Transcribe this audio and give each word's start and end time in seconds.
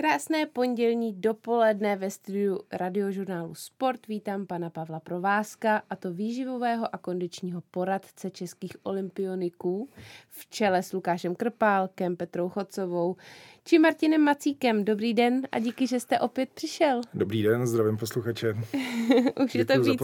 Krásné 0.00 0.46
pondělní 0.46 1.12
dopoledne 1.12 1.96
ve 1.96 2.10
studiu 2.10 2.60
radiožurnálu 2.72 3.54
Sport. 3.54 4.06
Vítám 4.06 4.46
pana 4.46 4.70
Pavla 4.70 5.00
Provázka 5.00 5.82
a 5.90 5.96
to 5.96 6.12
výživového 6.12 6.94
a 6.94 6.98
kondičního 6.98 7.62
poradce 7.70 8.30
českých 8.30 8.76
olympioniků 8.82 9.88
v 10.28 10.46
čele 10.50 10.82
s 10.82 10.92
Lukášem 10.92 11.34
Krpálkem, 11.34 12.16
Petrou 12.16 12.48
Chocovou 12.48 13.16
či 13.64 13.78
Martinem 13.78 14.20
Macíkem. 14.20 14.84
Dobrý 14.84 15.14
den 15.14 15.42
a 15.52 15.58
díky, 15.58 15.86
že 15.86 16.00
jste 16.00 16.20
opět 16.20 16.48
přišel. 16.54 17.00
Dobrý 17.14 17.42
den, 17.42 17.66
zdravím 17.66 17.96
posluchače. 17.96 18.54
už, 19.44 19.54
je 19.54 19.64
to 19.64 19.80
víc, 19.82 20.02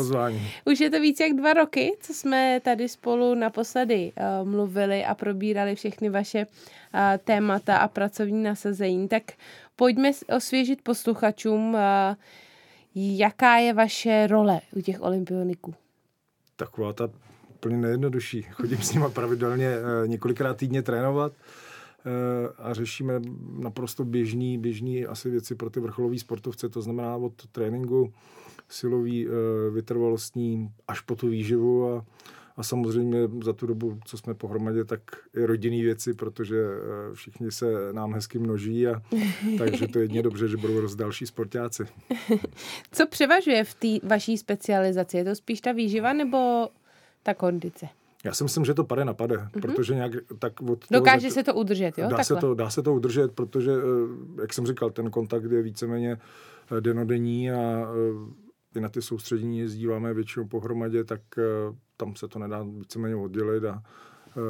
už 0.65 0.81
je 0.81 0.91
to 0.91 1.01
víc 1.01 1.21
jak 1.21 1.33
dva 1.33 1.53
roky, 1.53 1.97
co 2.01 2.15
jsme 2.15 2.61
tady 2.65 2.89
spolu 2.89 3.35
naposledy 3.35 4.13
uh, 4.43 4.49
mluvili 4.49 5.05
a 5.05 5.15
probírali 5.15 5.75
všechny 5.75 6.11
vaše 6.11 6.47
témata 7.25 7.77
a 7.77 7.89
pracovní 7.89 8.43
nasazení. 8.43 9.09
Tak 9.09 9.23
pojďme 9.77 10.11
osvěžit 10.37 10.83
posluchačům, 10.83 11.77
jaká 12.95 13.57
je 13.57 13.75
vaše 13.75 14.27
role 14.27 14.61
u 14.77 14.81
těch 14.81 15.03
olympioniků. 15.03 15.75
Taková 16.57 16.93
ta 16.93 17.09
úplně 17.55 17.77
nejjednodušší. 17.77 18.43
Chodím 18.43 18.79
s 18.79 18.93
nima 18.93 19.09
pravidelně 19.09 19.69
e, 19.69 20.09
několikrát 20.09 20.57
týdně 20.57 20.83
trénovat 20.83 21.33
e, 21.33 21.39
a 22.59 22.75
řešíme 22.75 23.21
naprosto 23.59 24.05
běžný, 24.05 24.59
běžný 24.59 25.07
asi 25.07 25.31
věci 25.31 25.55
pro 25.55 25.71
ty 25.71 25.81
vrcholové 25.81 26.19
sportovce, 26.19 26.69
to 26.69 26.83
znamená 26.83 27.17
od 27.17 27.47
tréninku 27.53 28.13
silový, 28.69 29.27
e, 29.27 29.31
vytrvalostní 29.71 30.71
až 30.89 31.01
po 31.01 31.17
tu 31.17 31.29
výživu 31.29 31.93
a 31.93 32.05
a 32.57 32.63
samozřejmě 32.63 33.29
za 33.45 33.53
tu 33.53 33.67
dobu, 33.67 33.99
co 34.05 34.19
jsme 34.19 34.35
pohromadě, 34.35 34.85
tak 34.85 35.01
i 35.37 35.45
rodinný 35.45 35.83
věci, 35.83 36.15
protože 36.15 36.57
eh, 36.57 37.15
všichni 37.15 37.51
se 37.51 37.93
nám 37.93 38.15
hezky 38.15 38.39
množí 38.39 38.87
a 38.89 39.03
takže 39.59 39.89
to 39.89 39.99
je 39.99 40.05
jedně 40.05 40.23
dobře, 40.23 40.49
že 40.49 40.57
budou 40.57 40.81
roz 40.81 40.95
další 40.95 41.27
sportáci. 41.27 41.85
Co 42.93 43.07
převažuje 43.07 43.65
v 43.65 43.75
té 43.75 44.07
vaší 44.07 44.39
specializaci? 44.39 45.17
Je 45.17 45.25
to 45.25 45.35
spíš 45.35 45.61
ta 45.61 45.73
výživa 45.73 46.13
nebo 46.13 46.69
ta 47.23 47.35
kondice? 47.35 47.89
Já 48.25 48.35
si 48.35 48.45
myslím, 48.45 48.65
že 48.65 48.75
to 48.75 48.85
pade 48.85 49.05
na 49.05 49.15
pade, 49.15 49.37
mm-hmm. 49.37 49.61
protože 49.61 49.95
nějak 49.95 50.13
tak 50.39 50.61
od 50.61 50.85
Dokáže 50.91 51.29
toho, 51.29 51.35
se 51.35 51.43
to 51.43 51.55
udržet, 51.55 51.99
jo? 51.99 52.09
Dá 52.09 52.25
se 52.25 52.37
to, 52.37 52.55
dá 52.55 52.71
se 52.71 52.83
to 52.83 52.95
udržet, 52.95 53.33
protože, 53.33 53.73
eh, 53.73 54.41
jak 54.41 54.53
jsem 54.53 54.67
říkal, 54.67 54.91
ten 54.91 55.11
kontakt 55.11 55.53
je 55.53 55.63
víceméně 55.63 56.19
eh, 56.77 56.81
denodenní 56.81 57.51
a 57.51 57.87
i 58.77 58.81
na 58.81 58.89
ty 58.89 59.03
soustředění 59.03 59.59
jezdíváme 59.59 60.15
většinou 60.15 60.47
pohromadě, 60.47 61.05
tak 61.05 61.21
tam 61.97 62.17
se 62.17 62.29
to 62.29 62.39
nedá 62.39 62.63
víceméně 62.63 63.17
oddělit 63.17 63.65
a 63.65 63.83
e, 64.29 64.41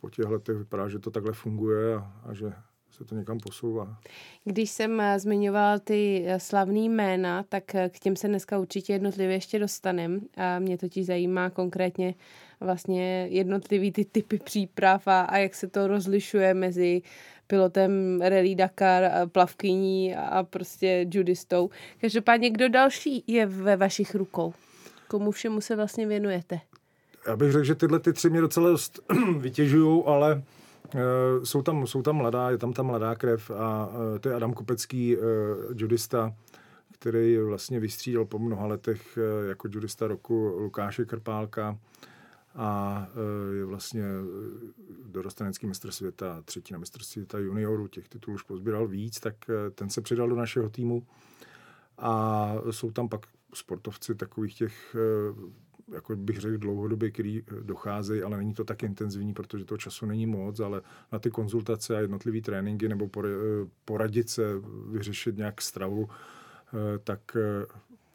po 0.00 0.10
těch 0.10 0.26
letech 0.26 0.56
vypadá, 0.56 0.88
že 0.88 0.98
to 0.98 1.10
takhle 1.10 1.32
funguje 1.32 1.94
a, 1.94 2.12
a 2.24 2.34
že 2.34 2.52
se 2.90 3.04
to 3.04 3.14
někam 3.14 3.38
posouvá. 3.38 3.98
Když 4.44 4.70
jsem 4.70 5.00
e, 5.00 5.18
zmiňoval 5.18 5.78
ty 5.78 6.24
e, 6.26 6.40
slavný 6.40 6.88
jména, 6.88 7.42
tak 7.42 7.64
k 7.64 7.98
těm 7.98 8.16
se 8.16 8.28
dneska 8.28 8.58
určitě 8.58 8.92
jednotlivě 8.92 9.36
ještě 9.36 9.58
dostanem. 9.58 10.20
A 10.36 10.58
mě 10.58 10.78
totiž 10.78 11.06
zajímá 11.06 11.50
konkrétně 11.50 12.14
vlastně 12.60 13.28
jednotlivý 13.30 13.92
ty 13.92 14.04
typy 14.04 14.38
příprav 14.38 15.08
a, 15.08 15.20
a 15.20 15.36
jak 15.36 15.54
se 15.54 15.68
to 15.68 15.86
rozlišuje 15.86 16.54
mezi 16.54 17.02
pilotem 17.46 18.20
Rally 18.20 18.54
Dakar, 18.54 19.28
plavkyní 19.28 20.16
a 20.16 20.42
prostě 20.42 21.06
judistou. 21.14 21.70
Každopádně, 22.00 22.50
kdo 22.50 22.68
další 22.68 23.24
je 23.26 23.46
ve 23.46 23.76
vašich 23.76 24.14
rukou? 24.14 24.54
Komu 25.08 25.30
všemu 25.30 25.60
se 25.60 25.76
vlastně 25.76 26.06
věnujete? 26.06 26.60
Já 27.26 27.36
bych 27.36 27.52
řekl, 27.52 27.64
že 27.64 27.74
tyhle 27.74 28.00
ty 28.00 28.12
tři 28.12 28.30
mě 28.30 28.40
docela 28.40 28.70
dost 28.70 29.00
vytěžují, 29.38 30.02
ale 30.06 30.42
uh, 30.94 31.00
jsou, 31.44 31.62
tam, 31.62 31.86
jsou 31.86 32.02
tam 32.02 32.16
mladá, 32.16 32.50
je 32.50 32.58
tam 32.58 32.72
ta 32.72 32.82
mladá 32.82 33.14
krev 33.14 33.50
a 33.50 33.86
uh, 33.86 34.18
to 34.18 34.28
je 34.28 34.34
Adam 34.34 34.52
Kopecký, 34.52 35.16
uh, 35.16 35.24
judista, 35.76 36.34
který 36.92 37.38
vlastně 37.38 37.80
vystřídal 37.80 38.24
po 38.24 38.38
mnoha 38.38 38.66
letech 38.66 39.18
uh, 39.18 39.48
jako 39.48 39.68
judista 39.70 40.06
roku 40.06 40.56
Lukáše 40.58 41.04
Krpálka 41.04 41.78
a 42.54 43.06
je 43.58 43.64
vlastně 43.64 44.04
dorostenecký 45.06 45.66
mistr 45.66 45.90
světa, 45.90 46.42
třetí 46.44 46.72
na 46.72 46.78
mistr 46.78 47.02
světa 47.02 47.38
juniorů, 47.38 47.88
těch 47.88 48.08
titulů 48.08 48.34
už 48.34 48.42
pozbíral 48.42 48.88
víc, 48.88 49.20
tak 49.20 49.34
ten 49.74 49.90
se 49.90 50.00
přidal 50.00 50.28
do 50.28 50.36
našeho 50.36 50.68
týmu. 50.68 51.06
A 51.98 52.54
jsou 52.70 52.90
tam 52.90 53.08
pak 53.08 53.20
sportovci 53.54 54.14
takových 54.14 54.54
těch 54.54 54.96
jako 55.94 56.16
bych 56.16 56.40
řekl 56.40 56.58
dlouhodobě, 56.58 57.10
který 57.10 57.42
eh, 57.42 57.54
docházejí, 57.62 58.22
ale 58.22 58.36
není 58.36 58.54
to 58.54 58.64
tak 58.64 58.82
intenzivní, 58.82 59.34
protože 59.34 59.64
toho 59.64 59.78
času 59.78 60.06
není 60.06 60.26
moc, 60.26 60.60
ale 60.60 60.80
na 61.12 61.18
ty 61.18 61.30
konzultace 61.30 61.96
a 61.96 62.00
jednotlivé 62.00 62.40
tréninky 62.40 62.88
nebo 62.88 63.08
eh, 63.18 63.28
poradit 63.84 64.30
se, 64.30 64.42
vyřešit 64.90 65.36
nějak 65.36 65.62
stravu, 65.62 66.08
eh, 66.08 66.98
tak 66.98 67.20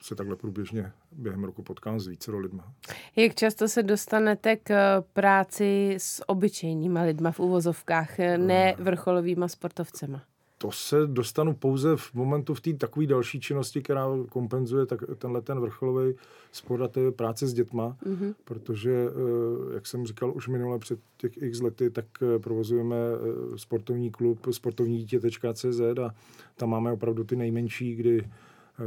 se 0.01 0.15
takhle 0.15 0.35
průběžně 0.35 0.91
během 1.11 1.43
roku 1.43 1.63
potkám 1.63 1.99
s 1.99 2.07
více 2.07 2.31
lidma. 2.31 2.73
Jak 3.15 3.35
často 3.35 3.67
se 3.67 3.83
dostanete 3.83 4.55
k 4.55 5.01
práci 5.13 5.95
s 5.97 6.29
obyčejnýma 6.29 7.01
lidma 7.01 7.31
v 7.31 7.39
uvozovkách, 7.39 8.17
ne 8.37 8.75
vrcholovýma 8.77 9.47
sportovcema? 9.47 10.21
To 10.61 10.71
se 10.71 11.07
dostanu 11.07 11.53
pouze 11.53 11.95
v 11.95 12.13
momentu 12.13 12.53
v 12.53 12.61
té 12.61 12.73
takové 12.73 13.05
další 13.05 13.39
činnosti, 13.39 13.81
která 13.81 14.07
kompenzuje 14.29 14.85
tak, 14.85 14.99
tenhle 15.17 15.41
ten 15.41 15.59
vrcholový 15.59 16.13
sport 16.51 16.81
a 16.81 16.87
to 16.87 16.99
je 16.99 17.11
práce 17.11 17.47
s 17.47 17.53
dětma, 17.53 17.97
mm-hmm. 18.05 18.33
protože, 18.43 18.91
eh, 18.91 19.73
jak 19.73 19.87
jsem 19.87 20.05
říkal 20.05 20.33
už 20.35 20.47
minule 20.47 20.79
před 20.79 20.99
těch 21.17 21.41
x 21.41 21.61
lety, 21.61 21.89
tak 21.89 22.05
eh, 22.21 22.39
provozujeme 22.39 22.95
eh, 22.95 23.57
sportovní 23.57 24.11
klub 24.11 24.47
sportovní 24.51 24.97
dítě.cz 24.97 25.81
a 26.05 26.15
tam 26.55 26.69
máme 26.69 26.91
opravdu 26.91 27.23
ty 27.23 27.35
nejmenší, 27.35 27.95
kdy 27.95 28.29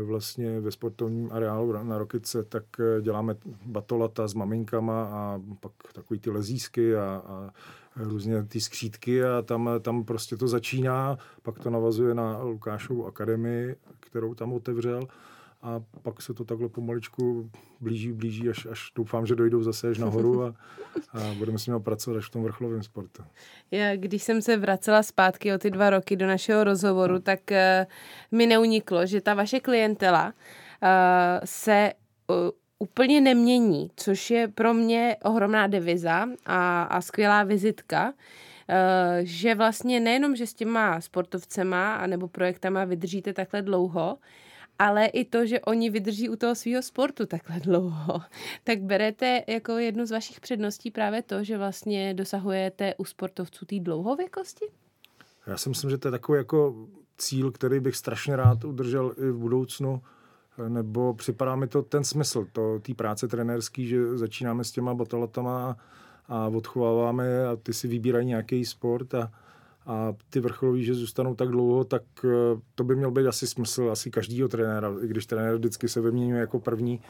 vlastně 0.03 0.61
ve 0.61 0.71
sportovním 0.71 1.33
areálu 1.33 1.73
na 1.73 1.99
Rokice, 1.99 2.45
tak 2.45 2.65
děláme 3.01 3.37
batolata 3.67 4.29
s 4.29 4.35
maminkama 4.35 5.05
a 5.05 5.41
pak 5.61 5.73
takový 5.93 6.21
ty 6.21 6.31
lezísky 6.31 6.97
a, 6.97 7.23
a 7.27 7.51
různě 7.97 8.43
ty 8.43 8.61
skřídky 8.61 9.25
a 9.25 9.43
tam, 9.43 9.71
tam 9.81 10.05
prostě 10.05 10.37
to 10.37 10.49
začíná, 10.49 11.19
pak 11.43 11.59
to 11.59 11.71
navazuje 11.71 12.15
na 12.15 12.43
Lukášovu 12.43 13.07
akademii, 13.07 13.77
kterou 14.01 14.35
tam 14.35 14.53
otevřel 14.53 15.09
a 15.65 15.83
pak 16.03 16.23
se 16.23 16.35
to 16.35 16.45
takhle 16.45 16.69
pomaličku 16.69 17.51
blíží, 17.81 18.13
blíží, 18.13 18.49
až, 18.49 18.67
až 18.67 18.93
doufám, 18.95 19.27
že 19.27 19.35
dojdou 19.35 19.63
zase 19.63 19.89
až 19.89 19.99
nahoru 19.99 20.45
a, 20.45 20.55
a 21.13 21.35
budeme 21.39 21.59
s 21.59 21.67
nimi 21.67 21.81
pracovat 21.81 22.19
až 22.19 22.27
v 22.27 22.31
tom 22.31 22.43
vrcholovém 22.43 22.83
sportu. 22.83 23.23
Já, 23.71 23.97
když 23.97 24.23
jsem 24.23 24.43
se 24.43 24.57
vracela 24.57 25.03
zpátky 25.03 25.53
o 25.53 25.59
ty 25.59 25.71
dva 25.71 25.91
roky 25.91 26.17
do 26.17 26.27
našeho 26.27 26.65
rozhovoru, 26.65 27.19
tak 27.19 27.41
uh, 27.51 27.57
mi 28.39 28.47
neuniklo, 28.47 29.07
že 29.07 29.21
ta 29.21 29.35
vaše 29.35 29.61
klientela 29.61 30.27
uh, 30.27 30.89
se 31.45 31.93
uh, 32.31 32.37
úplně 32.79 33.21
nemění, 33.21 33.91
což 33.97 34.31
je 34.31 34.49
pro 34.49 34.75
mě 34.75 35.17
ohromná 35.25 35.67
deviza 35.67 36.27
a, 36.47 36.83
a 36.83 37.01
skvělá 37.01 37.43
vizitka, 37.43 38.13
že 39.23 39.55
vlastně 39.55 40.01
nejenom, 40.01 40.37
že 40.37 40.47
s 40.47 40.55
těma 40.55 41.01
sportovcema 41.01 42.07
nebo 42.07 42.29
projektama 42.29 42.85
vydržíte 42.85 43.33
takhle 43.33 43.63
dlouho, 43.63 44.19
ale 44.79 45.07
i 45.07 45.25
to, 45.25 45.47
že 45.47 45.61
oni 45.61 45.91
vydrží 45.91 46.29
u 46.29 46.37
toho 46.37 46.55
svého 46.55 46.83
sportu 46.83 47.27
takhle 47.27 47.61
dlouho. 47.61 48.21
Tak 48.65 48.81
berete 48.81 49.43
jako 49.47 49.73
jednu 49.73 50.07
z 50.07 50.11
vašich 50.11 50.41
předností 50.41 50.91
právě 50.91 51.23
to, 51.23 51.45
že 51.45 51.59
vlastně 51.59 52.15
dosahujete 52.15 52.95
u 52.95 53.05
sportovců 53.05 53.67
té 53.67 53.81
dlouhověkosti? 53.81 54.65
Já 55.47 55.57
si 55.57 55.69
myslím, 55.69 55.91
že 55.91 55.99
to 55.99 56.09
je 56.09 56.13
takový 56.13 56.39
jako 56.39 56.89
cíl, 57.19 57.51
který 57.51 57.81
bych 57.81 57.97
strašně 57.97 58.37
rád 58.37 58.65
udržel 58.65 59.15
i 59.19 59.31
v 59.31 59.39
budoucnu 59.39 60.03
nebo 60.69 61.15
připadá 61.15 61.57
mi 61.57 61.67
to 61.67 61.83
ten 61.83 62.05
smysl, 62.05 62.47
to 62.53 62.79
té 62.79 62.95
práce 62.95 63.29
trenérský, 63.29 63.87
že 63.87 64.19
začínáme 64.19 64.65
s 64.65 64.71
těma 64.71 64.95
batalatama 64.95 65.77
a 66.29 66.49
odchováváme 66.49 67.47
a 67.47 67.57
ty 67.57 67.73
si 67.73 67.89
vybírají 67.89 68.27
nějaký 68.27 68.65
sport 68.65 69.15
a, 69.15 69.33
a 69.87 70.15
ty 70.31 70.41
vrcholoví, 70.41 70.85
že 70.85 70.95
zůstanou 70.95 71.35
tak 71.35 71.49
dlouho, 71.49 71.85
tak 71.85 72.03
eh, 72.25 72.61
to 72.75 72.85
by 72.85 72.97
měl 72.97 73.11
být 73.11 73.27
asi 73.27 73.47
smysl 73.47 73.91
asi 73.91 74.11
každýho 74.11 74.49
trenéra, 74.49 74.95
i 75.03 75.07
když 75.07 75.27
trenér 75.27 75.55
vždycky 75.55 75.89
se 75.89 76.01
vyměňuje 76.01 76.41
jako 76.41 76.61
první, 76.61 77.01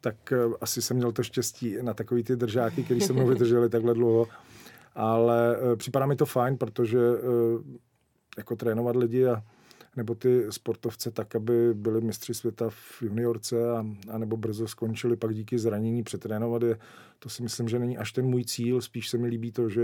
tak 0.00 0.32
eh, 0.32 0.36
asi 0.60 0.82
jsem 0.82 0.96
měl 0.96 1.12
to 1.12 1.22
štěstí 1.22 1.76
na 1.82 1.94
takový 1.94 2.24
ty 2.24 2.36
držáky, 2.36 2.84
který 2.84 3.00
se 3.00 3.12
mnou 3.12 3.26
vydrželi 3.28 3.68
takhle 3.68 3.94
dlouho. 3.94 4.28
Ale 4.94 5.56
eh, 5.56 5.76
připadá 5.76 6.06
mi 6.06 6.16
to 6.16 6.26
fajn, 6.26 6.56
protože 6.56 6.98
jako 8.36 8.56
trénovat 8.56 8.96
lidi 8.96 9.26
a 9.26 9.42
nebo 9.96 10.14
ty 10.14 10.46
sportovce 10.50 11.10
tak, 11.10 11.36
aby 11.36 11.74
byli 11.74 12.00
mistři 12.00 12.34
světa 12.34 12.70
v 12.70 13.02
juniorce 13.02 13.70
a, 13.70 13.86
a 14.10 14.18
nebo 14.18 14.36
brzo 14.36 14.68
skončili 14.68 15.16
pak 15.16 15.34
díky 15.34 15.58
zranění 15.58 16.02
přetrénovat 16.02 16.62
je, 16.62 16.78
to 17.18 17.28
si 17.28 17.42
myslím, 17.42 17.68
že 17.68 17.78
není 17.78 17.98
až 17.98 18.12
ten 18.12 18.26
můj 18.26 18.44
cíl, 18.44 18.80
spíš 18.80 19.08
se 19.08 19.18
mi 19.18 19.28
líbí 19.28 19.52
to, 19.52 19.68
že 19.68 19.82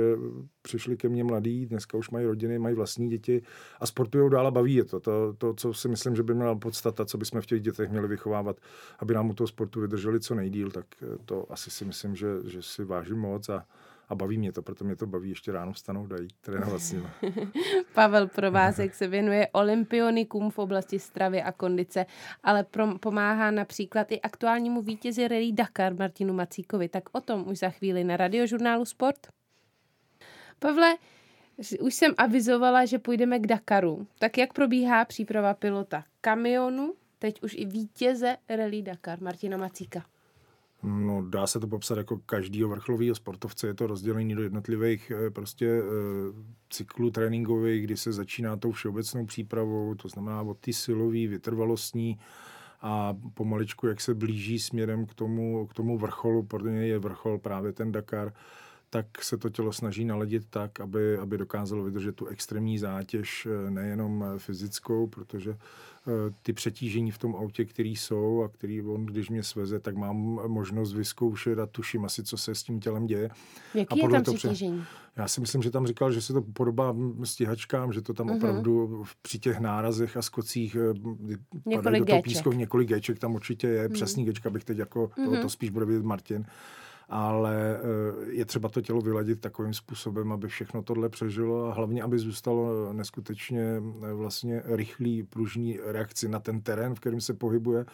přišli 0.63 0.97
ke 0.97 1.09
mně 1.09 1.25
mladí, 1.25 1.67
dneska 1.67 1.99
už 1.99 2.11
mají 2.11 2.27
rodiny, 2.27 2.59
mají 2.59 2.75
vlastní 2.75 3.09
děti 3.09 3.43
a 3.81 3.87
sportují 3.87 4.31
dál 4.31 4.47
a 4.47 4.51
baví 4.51 4.75
je 4.75 4.85
to. 4.85 5.01
to. 5.01 5.35
To, 5.39 5.55
co 5.55 5.75
si 5.75 5.89
myslím, 5.89 6.17
že 6.17 6.23
by 6.23 6.35
měla 6.35 6.55
podstata, 6.55 7.05
co 7.05 7.19
bychom 7.19 7.41
v 7.41 7.47
těch 7.47 7.61
dětech 7.61 7.91
měli 7.91 8.09
vychovávat, 8.09 8.57
aby 8.99 9.15
nám 9.15 9.31
u 9.31 9.35
toho 9.35 9.49
sportu 9.49 9.81
vydrželi 9.81 10.21
co 10.21 10.35
nejdíl, 10.35 10.71
tak 10.71 10.87
to 11.25 11.53
asi 11.53 11.71
si 11.71 11.85
myslím, 11.85 12.17
že, 12.17 12.27
že 12.45 12.63
si 12.63 12.85
vážím 12.85 13.19
moc 13.19 13.49
a, 13.49 13.67
a 14.11 14.15
baví 14.15 14.39
mě 14.39 14.53
to, 14.53 14.63
proto 14.63 14.85
mě 14.85 14.97
to 14.97 15.07
baví 15.07 15.29
ještě 15.29 15.53
ráno 15.53 15.73
vstanout 15.73 16.13
a 16.13 16.21
jít 16.23 16.35
trénovat 16.41 16.81
s 16.81 16.93
nimi. 16.93 17.07
Pavel 17.95 18.27
Provázek 18.27 18.95
se 18.95 19.09
věnuje 19.09 19.49
olympionikům 19.53 20.51
v 20.51 20.59
oblasti 20.59 20.99
stravy 20.99 21.43
a 21.43 21.53
kondice, 21.53 22.07
ale 22.43 22.65
pro, 22.65 22.99
pomáhá 22.99 23.51
například 23.51 24.13
i 24.13 24.21
aktuálnímu 24.21 24.83
vítězi 24.83 25.29
Rally 25.29 25.53
Dakar 25.53 25.95
Martinu 25.95 26.35
Macíkovi. 26.35 26.89
Tak 26.89 27.05
o 27.13 27.21
tom 27.21 27.49
už 27.49 27.59
za 27.59 27.71
chvíli 27.71 28.05
na 28.05 28.17
radiožurnálu 28.17 28.85
Sport. 28.85 29.27
Pavle, 30.59 30.97
už 31.81 31.95
jsem 31.95 32.15
avizovala, 32.19 32.85
že 32.85 32.99
půjdeme 32.99 33.39
k 33.39 33.47
Dakaru. 33.47 34.07
Tak 34.19 34.39
jak 34.39 34.53
probíhá 34.53 35.05
příprava 35.05 35.55
pilota 35.55 36.05
kamionu, 36.21 36.95
teď 37.19 37.43
už 37.43 37.55
i 37.55 37.65
vítěze 37.65 38.37
Rally 38.49 38.83
Dakar 38.83 39.23
Martina 39.23 39.57
Macíka? 39.57 40.05
No, 40.83 41.23
dá 41.29 41.47
se 41.47 41.61
to 41.61 41.67
popsat 41.67 41.99
jako 41.99 42.19
každýho 42.19 42.69
vrcholového 42.69 43.15
sportovce. 43.15 43.67
Je 43.67 43.75
to 43.75 43.87
rozdělení 43.87 44.35
do 44.35 44.43
jednotlivých 44.43 45.11
eh, 45.11 45.31
prostě 45.31 45.67
e, 45.67 45.83
cyklů 46.71 47.11
tréninkových, 47.11 47.85
kdy 47.85 47.97
se 47.97 48.13
začíná 48.13 48.57
tou 48.57 48.73
všeobecnou 48.73 49.27
přípravou, 49.27 49.95
to 49.95 50.09
znamená 50.09 50.43
od 50.43 50.59
ty 50.59 50.73
silový, 50.73 51.27
vytrvalostní 51.27 52.19
a 52.81 53.17
pomaličku, 53.35 53.87
jak 53.87 54.01
se 54.01 54.15
blíží 54.15 54.59
směrem 54.59 55.07
k 55.07 55.15
tomu, 55.15 55.67
k 55.67 55.75
tomu 55.75 55.99
vrcholu, 55.99 56.43
pro 56.43 56.69
něj 56.69 56.89
je 56.89 56.99
vrchol 56.99 57.39
právě 57.39 57.73
ten 57.73 57.93
Dakar, 57.93 58.33
tak 58.91 59.25
se 59.25 59.39
to 59.39 59.51
tělo 59.51 59.73
snaží 59.73 60.05
naladit 60.05 60.43
tak, 60.51 60.81
aby, 60.81 61.19
aby 61.19 61.39
dokázalo 61.39 61.85
vydržet 61.85 62.17
tu 62.17 62.27
extrémní 62.27 62.79
zátěž, 62.79 63.47
eh, 63.47 63.71
nejenom 63.71 64.25
fyzickou, 64.39 65.07
protože 65.07 65.57
Eh, 66.09 66.35
ty 66.43 66.53
přetížení 66.53 67.11
v 67.11 67.19
tom 67.19 67.37
autě, 67.37 67.65
který 67.65 67.97
jsou 67.97 68.43
a 68.43 68.49
který 68.49 68.83
on, 68.83 69.07
když 69.07 69.31
mě 69.31 69.43
sveze, 69.43 69.81
tak 69.81 69.97
mám 69.97 70.17
možnost 70.47 70.95
vyzkoušet 70.95 71.59
a 71.59 71.67
tuším 71.67 72.05
asi, 72.05 72.25
co 72.25 72.37
se 72.37 72.55
s 72.55 72.63
tím 72.63 72.81
tělem 72.81 73.07
děje. 73.07 73.31
Jaký 73.75 74.03
a 74.03 74.05
je 74.05 74.23
tam 74.23 74.35
přetížení? 74.35 74.85
Já 75.17 75.29
si 75.29 75.41
myslím, 75.41 75.63
že 75.63 75.71
tam 75.71 75.87
říkal, 75.87 76.13
že 76.13 76.23
se 76.23 76.33
to 76.33 76.43
podobá 76.43 76.97
stíhačkám, 77.25 77.93
že 77.93 78.03
to 78.03 78.15
tam 78.15 78.27
uh-huh. 78.27 78.37
opravdu 78.37 79.05
při 79.23 79.39
těch 79.39 79.61
nárazech 79.61 80.17
a 80.17 80.23
skocích 80.23 80.77
eh, 80.77 80.95
několik 81.67 82.01
do 82.01 82.07
toho 82.07 82.23
písku, 82.23 82.53
několik 82.53 82.89
géček 82.89 83.19
tam 83.19 83.35
určitě 83.35 83.67
je. 83.67 83.89
Uh-huh. 83.89 83.93
Přesný 83.93 84.25
géčka 84.25 84.51
bych 84.51 84.65
teď 84.65 84.79
jako, 84.79 85.07
uh-huh. 85.07 85.37
to, 85.37 85.43
to 85.43 85.49
spíš 85.49 85.71
bude 85.71 85.87
vidět 85.87 86.05
Martin 86.05 86.47
ale 87.11 87.77
eh, 87.77 88.31
je 88.31 88.45
třeba 88.45 88.69
to 88.69 88.81
tělo 88.81 89.01
vyladit 89.01 89.41
takovým 89.41 89.75
způsobem, 89.75 90.33
aby 90.33 90.49
všechno 90.49 90.83
tohle 90.83 91.09
přežilo 91.09 91.67
a 91.67 91.75
hlavně, 91.75 92.03
aby 92.03 92.19
zůstalo 92.19 92.93
neskutečně 92.93 93.63
eh, 93.63 94.13
vlastně 94.13 94.63
rychlý, 94.65 95.23
pružný 95.23 95.79
reakci 95.85 96.29
na 96.29 96.41
ten 96.41 96.61
terén, 96.61 96.95
v 96.95 97.01
kterém 97.01 97.21
se 97.21 97.35
pohybuje. 97.35 97.87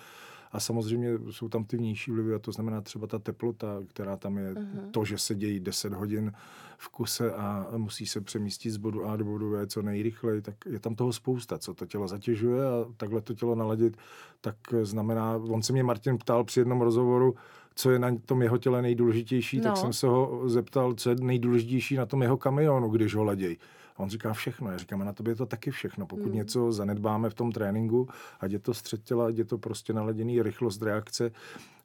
A 0.52 0.60
samozřejmě 0.60 1.12
jsou 1.30 1.48
tam 1.48 1.64
ty 1.64 1.76
vnější 1.76 2.10
vlivy, 2.10 2.34
a 2.34 2.38
to 2.38 2.52
znamená 2.52 2.80
třeba 2.80 3.06
ta 3.06 3.18
teplota, 3.18 3.82
která 3.88 4.16
tam 4.16 4.38
je, 4.38 4.54
uh-huh. 4.54 4.90
to, 4.90 5.04
že 5.04 5.18
se 5.18 5.34
dějí 5.34 5.60
10 5.60 5.92
hodin 5.92 6.32
v 6.78 6.88
kuse 6.88 7.34
a 7.34 7.66
musí 7.76 8.06
se 8.06 8.20
přemístit 8.20 8.72
z 8.72 8.76
bodu 8.76 9.04
A 9.04 9.16
do 9.16 9.24
bodu 9.24 9.52
B 9.52 9.66
co 9.66 9.82
nejrychleji, 9.82 10.42
tak 10.42 10.54
je 10.66 10.80
tam 10.80 10.94
toho 10.94 11.12
spousta, 11.12 11.58
co 11.58 11.74
to 11.74 11.86
tělo 11.86 12.08
zatěžuje 12.08 12.66
a 12.66 12.84
takhle 12.96 13.20
to 13.20 13.34
tělo 13.34 13.54
naladit, 13.54 13.96
tak 14.40 14.56
znamená, 14.82 15.36
on 15.36 15.62
se 15.62 15.72
mě 15.72 15.82
Martin 15.82 16.18
ptal 16.18 16.44
při 16.44 16.60
jednom 16.60 16.80
rozhovoru, 16.80 17.34
co 17.76 17.90
je 17.90 17.99
na 17.99 18.17
tom 18.26 18.43
jeho 18.43 18.58
těle 18.58 18.82
nejdůležitější, 18.82 19.56
no. 19.56 19.62
tak 19.62 19.76
jsem 19.76 19.93
se 19.93 20.06
ho 20.06 20.49
zeptal, 20.49 20.94
co 20.94 21.11
je 21.11 21.17
nejdůležitější 21.20 21.96
na 21.96 22.06
tom 22.06 22.23
jeho 22.23 22.37
kamionu, 22.37 22.88
když 22.88 23.14
ho 23.14 23.25
laděj. 23.25 23.56
A 23.96 24.00
on 24.00 24.08
říká 24.08 24.32
všechno. 24.32 24.70
Já 24.70 24.78
říkám, 24.78 25.05
na 25.05 25.12
tobě 25.12 25.31
je 25.31 25.37
to 25.37 25.46
taky 25.46 25.70
všechno. 25.70 26.06
Pokud 26.06 26.26
hmm. 26.26 26.34
něco 26.34 26.73
zanedbáme 26.73 27.31
v 27.31 27.34
tom 27.34 27.52
tréninku, 27.52 28.08
ať 28.40 28.52
je 28.52 28.58
to 28.58 28.75
střed 28.75 29.02
těla, 29.05 29.26
ať 29.26 29.37
je 29.37 29.44
to 29.44 29.58
prostě 29.58 29.93
naladěný 29.93 30.43
rychlost 30.43 30.82
reakce, 30.82 31.31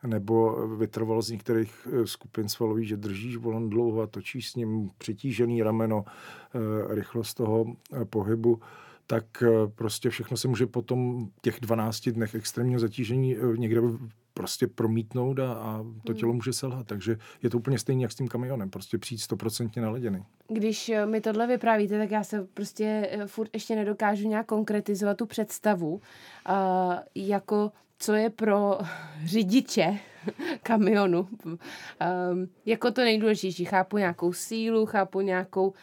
nebo 0.08 0.68
vytrvalo 0.78 1.22
z 1.22 1.32
některých 1.32 1.88
eh, 1.92 2.08
skupin 2.08 2.50
svalových, 2.50 2.88
že 2.88 2.98
držíš 2.98 3.38
volant 3.38 3.70
dlouho 3.70 4.02
a 4.02 4.08
točíš 4.08 4.50
s 4.50 4.56
ním 4.56 4.90
přitížený 4.98 5.64
rameno, 5.64 6.06
eh, 6.06 6.96
rychlost 6.96 7.34
toho 7.34 7.66
eh, 7.94 8.06
pohybu, 8.06 8.60
tak 9.08 9.44
prostě 9.76 10.10
všechno 10.10 10.38
se 10.38 10.48
může 10.48 10.68
potom 10.68 11.30
těch 11.42 11.60
12 11.60 12.10
dnech 12.10 12.36
extrémního 12.36 12.80
zatížení 12.80 13.36
někde 13.56 13.82
prostě 14.34 14.68
promítnout 14.68 15.40
a, 15.40 15.54
a 15.54 15.86
to 16.06 16.14
tělo 16.14 16.32
hmm. 16.32 16.38
může 16.38 16.54
selhat. 16.54 16.88
Takže 16.88 17.18
je 17.44 17.50
to 17.50 17.58
úplně 17.58 17.80
stejné 17.80 18.02
jak 18.02 18.12
s 18.12 18.16
tím 18.16 18.28
kamionem, 18.28 18.70
prostě 18.70 18.98
přijít 18.98 19.20
stoprocentně 19.20 19.82
naleděný. 19.82 20.24
Když 20.48 20.90
eh, 20.90 21.06
mi 21.06 21.22
tohle 21.22 21.48
vyprávíte, 21.48 21.98
tak 21.98 22.12
já 22.12 22.24
se 22.24 22.48
prostě 22.54 23.10
eh, 23.12 23.28
furt 23.28 23.50
ještě 23.54 23.76
nedokážu 23.76 24.28
nějak 24.28 24.46
konkretizovat 24.46 25.18
tu 25.18 25.26
představu, 25.26 25.94
uh, 25.94 26.02
jako 27.16 27.72
co 27.98 28.14
je 28.14 28.30
pro 28.30 28.80
řidiče 29.26 30.00
kamionu 30.64 31.28
um, 31.46 32.50
jako 32.66 32.92
to 32.92 33.02
nejdůležitější. 33.02 33.66
Chápu 33.66 33.98
nějakou 33.98 34.34
sílu, 34.34 34.86
chápu 34.86 35.22
nějakou 35.22 35.68
uh, 35.68 35.74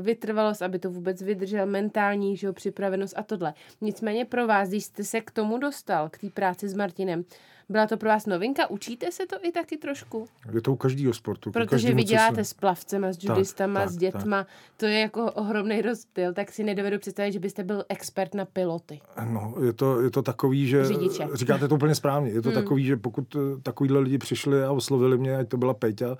vytrvalost, 0.00 0.62
aby 0.62 0.78
to 0.78 0.90
vůbec 0.90 1.22
vydržel, 1.22 1.66
mentální 1.66 2.36
že, 2.36 2.52
připravenost 2.52 3.18
a 3.18 3.22
tohle. 3.22 3.54
Nicméně 3.80 4.24
pro 4.24 4.46
vás, 4.46 4.68
když 4.68 4.84
jste 4.84 5.04
se 5.04 5.20
k 5.20 5.30
tomu 5.30 5.58
dostal, 5.58 6.08
k 6.08 6.18
té 6.18 6.30
práci 6.30 6.68
s 6.68 6.74
Martinem, 6.74 7.24
byla 7.68 7.86
to 7.86 7.96
pro 7.96 8.08
vás 8.08 8.26
novinka? 8.26 8.70
Učíte 8.70 9.12
se 9.12 9.26
to 9.26 9.36
i 9.42 9.52
taky 9.52 9.76
trošku? 9.76 10.28
Je 10.52 10.60
to 10.60 10.72
u 10.72 10.76
každého 10.76 11.14
sportu. 11.14 11.50
Protože 11.50 11.94
vy 11.94 12.04
děláte 12.04 12.44
se... 12.44 12.50
s 12.50 12.54
plavcema, 12.54 13.12
s 13.12 13.24
judistama, 13.24 13.80
tak, 13.80 13.90
s 13.90 13.96
dětma. 13.96 14.44
Tak. 14.44 14.52
To 14.76 14.86
je 14.86 15.00
jako 15.00 15.32
ohromný 15.32 15.82
rozptyl, 15.82 16.34
tak 16.34 16.52
si 16.52 16.64
nedovedu 16.64 16.98
představit, 16.98 17.32
že 17.32 17.38
byste 17.38 17.64
byl 17.64 17.84
expert 17.88 18.34
na 18.34 18.44
piloty. 18.44 19.00
No, 19.24 19.54
je 19.64 19.72
to, 19.72 20.00
je 20.00 20.10
to 20.10 20.22
takový, 20.22 20.66
že... 20.66 20.84
Řidiče. 20.84 21.28
Říkáte 21.34 21.68
to 21.68 21.74
úplně 21.74 21.94
správně. 21.94 22.30
Je 22.30 22.42
to 22.42 22.48
hmm. 22.48 22.62
takový, 22.62 22.84
že 22.84 22.96
pokud 22.96 23.36
eh, 23.36 23.60
takovýhle 23.62 24.00
lidi 24.00 24.18
přišli 24.18 24.64
a 24.64 24.72
oslovili 24.72 25.18
mě, 25.18 25.36
ať 25.36 25.48
to 25.48 25.56
byla 25.56 25.74
Peťa, 25.74 26.16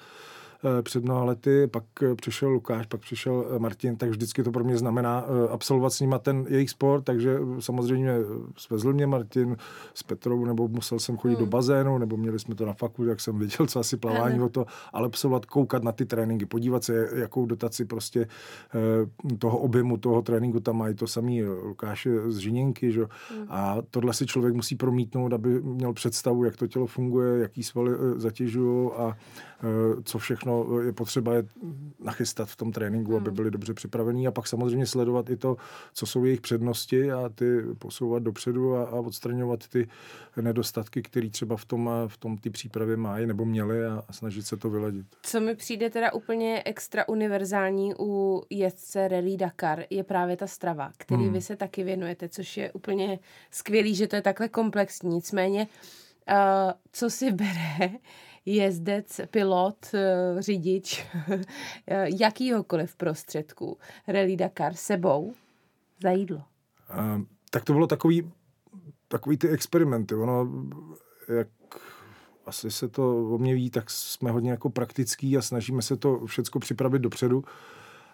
před 0.82 1.05
mnoha 1.05 1.25
lety, 1.25 1.66
pak 1.66 1.84
eh, 2.02 2.14
přišel 2.14 2.49
Lukáš, 2.49 2.87
pak 2.87 3.00
přišel 3.00 3.46
eh, 3.50 3.58
Martin, 3.58 3.96
tak 3.96 4.10
vždycky 4.10 4.43
to 4.43 4.52
pro 4.52 4.64
mě 4.64 4.76
znamená 4.76 5.25
absolvovat 5.50 5.93
s 5.93 6.00
nima 6.00 6.19
ten 6.19 6.46
jejich 6.49 6.70
sport, 6.70 7.02
takže 7.02 7.38
samozřejmě 7.58 8.12
svezl 8.56 8.93
mě 8.93 9.06
Martin 9.06 9.56
s 9.94 10.02
Petrou, 10.02 10.44
nebo 10.44 10.69
musel 10.69 10.99
jsem 10.99 11.16
chodit 11.16 11.34
hmm. 11.34 11.44
do 11.44 11.50
bazénu, 11.50 11.99
nebo 11.99 12.16
měli 12.16 12.38
jsme 12.38 12.55
to 12.55 12.66
na 12.66 12.72
faku, 12.72 13.05
jak 13.05 13.20
jsem 13.20 13.38
viděl, 13.38 13.66
co 13.66 13.81
asi 13.81 13.96
plavání 13.96 14.40
o 14.40 14.49
to, 14.49 14.66
ale 14.93 15.06
absolvovat, 15.06 15.46
koukat 15.46 15.82
na 15.82 15.93
ty 15.93 16.06
tréninky, 16.06 16.46
podívat 16.46 16.84
se, 16.84 17.08
jakou 17.14 17.46
dotaci 17.46 17.84
prostě 17.84 18.26
toho 19.38 19.58
objemu 19.58 19.96
toho 19.96 20.22
tréninku 20.22 20.61
tam 20.61 20.76
mají, 20.76 20.94
to 20.94 21.06
samý 21.06 21.44
Lukáš 21.44 22.08
z 22.28 22.37
Žiněnky, 22.37 22.93
že? 22.93 23.00
Hmm. 23.31 23.46
a 23.49 23.76
tohle 23.90 24.14
si 24.14 24.26
člověk 24.26 24.54
musí 24.54 24.76
promítnout, 24.76 25.32
aby 25.32 25.62
měl 25.62 25.93
představu, 25.93 26.44
jak 26.44 26.56
to 26.56 26.66
tělo 26.66 26.87
funguje, 26.87 27.38
jaký 27.38 27.62
svaly 27.62 27.90
zatěžují 28.16 28.90
a 28.96 29.16
co 30.04 30.19
všechno 30.19 30.48
je 30.87 30.93
potřeba 30.93 31.35
je 31.35 31.45
nachystat 32.00 32.49
v 32.49 32.56
tom 32.56 32.73
tréninku, 32.73 33.11
hmm. 33.11 33.21
aby 33.21 33.31
byli 33.31 33.50
dobře 33.50 33.75
připravení 33.75 34.27
a 34.27 34.31
pak 34.31 34.47
samozřejmě 34.47 34.87
sledovat 34.87 35.31
i 35.31 35.37
to, 35.37 35.56
co 35.93 36.07
jsou 36.07 36.25
jejich 36.25 36.40
přednosti 36.40 37.12
a 37.12 37.28
ty 37.35 37.62
posouvat 37.78 38.23
dopředu 38.23 38.76
a, 38.76 38.85
a 38.85 38.95
odstraňovat 38.95 39.69
ty 39.69 39.88
nedostatky, 40.40 41.02
které 41.02 41.31
třeba 41.31 41.57
v 41.57 41.64
tom, 41.64 41.90
v 42.07 42.17
tom 42.17 42.38
ty 42.38 42.50
přípravě 42.50 42.97
mají 42.97 43.26
nebo 43.26 43.45
měli 43.45 43.87
a, 43.87 44.05
a 44.09 44.12
snažit 44.12 44.47
se 44.47 44.57
to 44.57 44.71
vyladit. 44.71 45.07
Co 45.23 45.40
mi 45.40 45.55
přijde 45.55 45.90
teda 45.90 46.12
úplně 46.12 46.62
extra 46.64 47.09
univerzální 47.09 47.95
u 47.99 48.43
jezdce 48.50 49.09
Rally 49.09 49.37
Dakar 49.37 49.85
je 49.90 50.05
právě 50.05 50.37
ta 50.37 50.47
strava, 50.47 50.93
který 50.99 51.25
hmm. 51.25 51.33
vy 51.33 51.40
se 51.40 51.57
taky 51.57 51.85
věnujete, 51.85 52.28
což 52.28 52.57
je 52.57 52.73
úplně 52.73 53.19
skvělý, 53.50 53.95
že 53.95 54.07
to 54.07 54.17
je 54.17 54.23
takhle 54.23 54.49
komplexní. 54.49 55.14
Nicméně, 55.14 55.69
uh, 56.31 56.73
co 56.93 57.11
si 57.11 57.33
bere 57.33 57.90
jezdec, 58.57 59.21
pilot, 59.31 59.87
eh, 59.95 60.37
řidič 60.38 61.07
eh, 61.87 62.07
jakýhokoliv 62.21 62.97
prostředku 62.97 63.78
Rally 64.09 64.37
Dakar 64.37 64.75
sebou 64.75 65.33
za 66.02 66.11
jídlo? 66.11 66.43
Tak 67.50 67.64
to 67.64 67.73
bylo 67.73 67.87
takový, 67.87 68.33
takový 69.09 69.37
ty 69.37 69.49
experimenty. 69.49 70.14
Ono, 70.14 70.49
jak 71.28 71.49
asi 72.47 72.71
se 72.71 72.88
to 72.88 73.35
o 73.35 73.38
mě 73.38 73.55
ví, 73.55 73.71
tak 73.71 73.90
jsme 73.90 74.31
hodně 74.31 74.50
jako 74.50 74.71
praktický 74.71 75.37
a 75.37 75.43
snažíme 75.43 75.83
se 75.83 75.97
to 75.97 76.26
všechno 76.26 76.61
připravit 76.61 76.99
dopředu. 76.99 77.45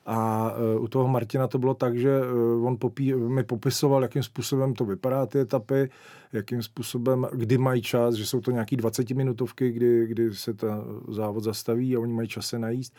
A 0.06 0.50
e, 0.74 0.78
u 0.78 0.88
toho 0.88 1.08
Martina 1.08 1.48
to 1.48 1.58
bylo 1.58 1.74
tak, 1.74 1.98
že 1.98 2.10
e, 2.10 2.22
on 2.62 2.76
popí, 2.76 3.14
mi 3.14 3.44
popisoval, 3.44 4.02
jakým 4.02 4.22
způsobem 4.22 4.74
to 4.74 4.84
vypadá, 4.84 5.26
ty 5.26 5.40
etapy, 5.40 5.90
jakým 6.32 6.62
způsobem, 6.62 7.26
kdy 7.32 7.58
mají 7.58 7.82
čas, 7.82 8.14
že 8.14 8.26
jsou 8.26 8.40
to 8.40 8.50
nějaký 8.50 8.76
20 8.76 9.10
minutovky, 9.10 9.70
kdy, 9.72 10.06
kdy 10.06 10.34
se 10.34 10.54
ta 10.54 10.84
závod 11.08 11.44
zastaví 11.44 11.96
a 11.96 12.00
oni 12.00 12.12
mají 12.12 12.28
čas 12.28 12.46
se 12.46 12.58
najíst 12.58 12.94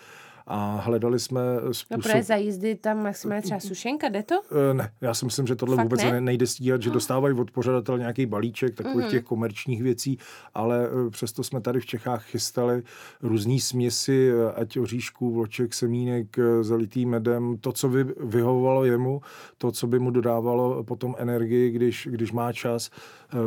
a 0.48 0.76
hledali 0.76 1.20
jsme 1.20 1.42
způsob... 1.72 1.92
No 1.92 2.12
pro 2.12 2.24
za 2.24 2.36
jízdy 2.36 2.76
tam 2.76 3.04
maximálně 3.04 3.42
třeba 3.42 3.60
sušenka, 3.60 4.10
jde 4.10 4.24
to? 4.24 4.36
E, 4.72 4.74
ne, 4.74 4.92
já 5.02 5.14
si 5.14 5.26
myslím, 5.26 5.48
že 5.48 5.56
tohle 5.56 5.76
Fakt 5.76 5.86
vůbec 5.86 6.04
ne? 6.04 6.22
nejde 6.22 6.48
stíhat, 6.48 6.82
že 6.82 6.90
dostávají 6.90 7.36
od 7.40 7.52
pořadatel 7.52 7.98
nějaký 7.98 8.26
balíček 8.26 8.76
takových 8.76 9.08
mm-hmm. 9.08 9.12
těch 9.12 9.24
komerčních 9.24 9.84
věcí, 9.84 10.18
ale 10.54 10.88
e, 11.08 11.10
přesto 11.10 11.44
jsme 11.44 11.62
tady 11.62 11.80
v 11.80 11.86
Čechách 11.86 12.26
chystali 12.26 12.84
různé 13.22 13.60
směsi, 13.60 14.32
e, 14.32 14.52
ať 14.52 14.78
oříšků, 14.78 15.34
vloček, 15.34 15.74
semínek, 15.74 16.38
zalitý 16.62 17.06
medem, 17.06 17.58
to, 17.58 17.72
co 17.72 17.90
by 17.90 18.04
vyhovovalo 18.04 18.86
jemu, 18.86 19.22
to, 19.58 19.72
co 19.72 19.88
by 19.88 20.00
mu 20.00 20.12
dodávalo 20.12 20.84
potom 20.84 21.16
energii, 21.18 21.72
když, 21.72 22.08
když 22.12 22.32
má 22.32 22.54
čas 22.54 22.90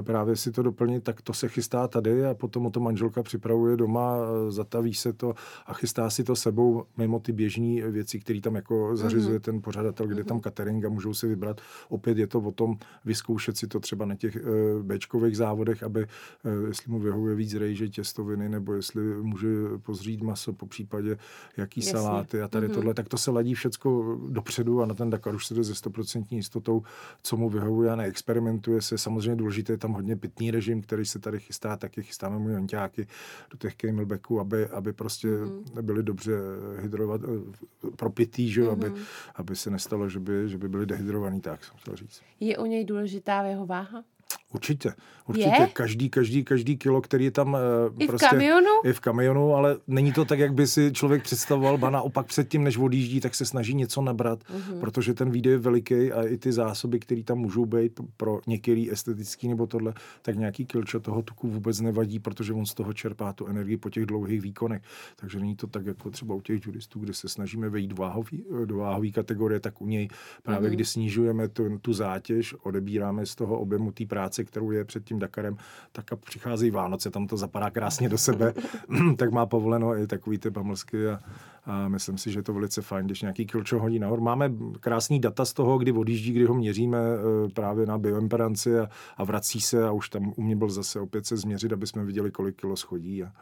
právě 0.02 0.36
si 0.36 0.52
to 0.52 0.62
doplnit, 0.62 1.04
tak 1.04 1.22
to 1.22 1.32
se 1.32 1.48
chystá 1.48 1.88
tady 1.88 2.26
a 2.26 2.34
potom 2.34 2.66
o 2.66 2.70
to 2.70 2.80
manželka 2.80 3.22
připravuje 3.22 3.76
doma, 3.76 4.16
zataví 4.48 4.94
se 4.94 5.12
to 5.12 5.34
a 5.66 5.74
chystá 5.74 6.10
si 6.10 6.24
to 6.24 6.36
sebou 6.36 6.84
mimo 6.96 7.20
ty 7.20 7.32
běžné 7.32 7.90
věci, 7.90 8.18
které 8.18 8.40
tam 8.40 8.54
jako 8.54 8.96
zařizuje 8.96 9.38
mm-hmm. 9.38 9.42
ten 9.42 9.62
pořadatel, 9.62 10.06
kde 10.06 10.22
mm-hmm. 10.22 10.26
tam 10.26 10.40
catering 10.40 10.84
a 10.84 10.88
můžou 10.88 11.14
si 11.14 11.28
vybrat. 11.28 11.60
Opět 11.88 12.18
je 12.18 12.26
to 12.26 12.40
o 12.40 12.52
tom 12.52 12.78
vyzkoušet 13.04 13.56
si 13.56 13.66
to 13.66 13.80
třeba 13.80 14.04
na 14.04 14.14
těch 14.14 14.36
uh, 14.36 14.82
Bčkových 14.82 15.36
závodech, 15.36 15.82
aby 15.82 16.06
uh, 16.44 16.68
jestli 16.68 16.92
mu 16.92 16.98
vyhovuje 16.98 17.34
víc 17.34 17.54
rejže, 17.54 17.88
těstoviny, 17.88 18.48
nebo 18.48 18.74
jestli 18.74 19.02
může 19.02 19.48
pozřít 19.82 20.22
maso, 20.22 20.52
po 20.52 20.66
případě 20.66 21.18
jaký 21.56 21.80
Jasně. 21.80 21.92
saláty 21.92 22.42
a 22.42 22.48
tady 22.48 22.68
mm-hmm. 22.68 22.74
tohle, 22.74 22.94
tak 22.94 23.08
to 23.08 23.18
se 23.18 23.30
ladí 23.30 23.54
všecko 23.54 24.18
dopředu 24.28 24.82
a 24.82 24.86
na 24.86 24.94
ten 24.94 25.10
Dakar 25.10 25.34
už 25.34 25.46
se 25.46 25.54
jde 25.54 25.64
ze 25.64 25.72
100% 25.72 26.24
jistotou, 26.30 26.82
co 27.22 27.36
mu 27.36 27.50
vyhovuje 27.50 27.90
a 27.90 27.96
neexperimentuje 27.96 28.82
se. 28.82 28.98
Samozřejmě 28.98 29.36
důležité 29.36 29.72
je 29.72 29.78
tam 29.78 29.92
hodně 29.92 30.16
pitný 30.16 30.50
režim, 30.50 30.82
který 30.82 31.06
se 31.06 31.18
tady 31.18 31.40
chystá, 31.40 31.76
taky 31.76 32.02
chystáme 32.02 32.38
mu 32.38 32.48
jonťáky 32.48 33.06
do 33.50 33.58
těch 33.58 33.76
camelbacků, 33.76 34.40
aby, 34.40 34.66
aby 34.66 34.92
prostě 34.92 35.28
mm. 35.28 35.64
byli 35.82 36.02
dobře 36.02 36.32
hydrovat, 36.80 37.20
eh, 37.24 37.90
propitý, 37.96 38.50
že, 38.50 38.62
mm-hmm. 38.62 38.72
aby, 38.72 38.92
aby 39.34 39.56
se 39.56 39.70
nestalo, 39.70 40.08
že 40.08 40.20
by, 40.20 40.48
že 40.48 40.58
by 40.58 40.68
byli 40.68 40.86
dehydrovaný, 40.86 41.40
tak 41.40 41.64
jsem 41.64 41.76
chtěl 41.76 41.96
říct. 41.96 42.22
Je 42.40 42.58
u 42.58 42.64
něj 42.64 42.84
důležitá 42.84 43.42
jeho 43.42 43.66
váha? 43.66 44.04
Určitě, 44.52 44.92
určitě. 45.28 45.48
Je? 45.60 45.68
Každý, 45.72 46.10
každý, 46.10 46.44
každý 46.44 46.76
kilo, 46.76 47.00
který 47.00 47.24
je 47.24 47.30
tam 47.30 47.56
I 47.98 48.06
prostě... 48.06 48.26
v 48.26 48.30
kamionu? 48.30 48.70
Je 48.84 48.92
v 48.92 49.00
kamionu, 49.00 49.54
ale 49.54 49.76
není 49.86 50.12
to 50.12 50.24
tak, 50.24 50.38
jak 50.38 50.54
by 50.54 50.66
si 50.66 50.92
člověk 50.92 51.22
představoval. 51.22 51.78
Ba 51.78 51.90
naopak 51.90 52.26
předtím, 52.26 52.64
než 52.64 52.76
odjíždí, 52.76 53.20
tak 53.20 53.34
se 53.34 53.46
snaží 53.46 53.74
něco 53.74 54.02
nabrat, 54.02 54.44
uh-huh. 54.44 54.80
protože 54.80 55.14
ten 55.14 55.30
výdej 55.30 55.52
je 55.52 55.58
veliký 55.58 56.12
a 56.12 56.22
i 56.22 56.36
ty 56.36 56.52
zásoby, 56.52 57.00
které 57.00 57.22
tam 57.22 57.38
můžou 57.38 57.66
být 57.66 58.00
pro 58.16 58.40
některý 58.46 58.92
estetický 58.92 59.48
nebo 59.48 59.66
tohle, 59.66 59.94
tak 60.22 60.36
nějaký 60.36 60.66
kilčo 60.66 61.00
toho 61.00 61.22
tuku 61.22 61.48
vůbec 61.48 61.80
nevadí, 61.80 62.18
protože 62.18 62.52
on 62.52 62.66
z 62.66 62.74
toho 62.74 62.92
čerpá 62.92 63.32
tu 63.32 63.46
energii 63.46 63.76
po 63.76 63.90
těch 63.90 64.06
dlouhých 64.06 64.40
výkonech. 64.40 64.82
Takže 65.16 65.40
není 65.40 65.56
to 65.56 65.66
tak, 65.66 65.86
jako 65.86 66.10
třeba 66.10 66.34
u 66.34 66.40
těch 66.40 66.66
judistů, 66.66 67.00
kde 67.00 67.14
se 67.14 67.28
snažíme 67.28 67.68
vejít 67.68 67.98
váhový, 67.98 68.44
do 68.64 68.76
váhové 68.76 69.10
kategorie, 69.10 69.60
tak 69.60 69.80
u 69.80 69.86
něj 69.86 70.08
právě 70.42 70.70
uh-huh. 70.70 70.74
kdy 70.74 70.84
snižujeme 70.84 71.48
tu, 71.48 71.78
tu 71.78 71.92
zátěž, 71.92 72.54
odebíráme 72.62 73.26
z 73.26 73.34
toho 73.34 73.58
objemu 73.58 73.92
té 73.92 74.06
práce, 74.06 74.17
kterou 74.44 74.70
je 74.70 74.84
před 74.84 75.04
tím 75.04 75.18
Dakarem, 75.18 75.56
tak 75.92 76.12
a 76.12 76.16
přicházejí 76.16 76.70
Vánoce, 76.70 77.10
tam 77.10 77.26
to 77.26 77.36
zapadá 77.36 77.70
krásně 77.70 78.08
do 78.08 78.18
sebe, 78.18 78.54
tak 79.16 79.32
má 79.32 79.46
povoleno 79.46 79.96
i 79.96 80.06
takový 80.06 80.38
ty 80.38 80.50
pamlsky 80.50 81.08
a, 81.08 81.20
a 81.64 81.88
myslím 81.88 82.18
si, 82.18 82.32
že 82.32 82.38
je 82.38 82.42
to 82.42 82.54
velice 82.54 82.82
fajn, 82.82 83.06
když 83.06 83.22
nějaký 83.22 83.46
kilčo 83.46 83.78
hodí 83.78 83.98
nahoru. 83.98 84.22
Máme 84.22 84.52
krásný 84.80 85.20
data 85.20 85.44
z 85.44 85.52
toho, 85.52 85.78
kdy 85.78 85.92
odjíždí, 85.92 86.32
kdy 86.32 86.44
ho 86.44 86.54
měříme 86.54 86.98
e, 86.98 87.48
právě 87.48 87.86
na 87.86 87.98
bioimpedanci 87.98 88.78
a, 88.78 88.88
a 89.16 89.24
vrací 89.24 89.60
se 89.60 89.86
a 89.86 89.92
už 89.92 90.08
tam 90.08 90.32
u 90.36 90.42
mě 90.42 90.56
byl 90.56 90.68
zase 90.68 91.00
opět 91.00 91.26
se 91.26 91.36
změřit, 91.36 91.72
aby 91.72 91.86
jsme 91.86 92.04
viděli, 92.04 92.30
kolik 92.30 92.60
kilo 92.60 92.76
schodí. 92.76 93.24
A, 93.24 93.26
a, 93.26 93.32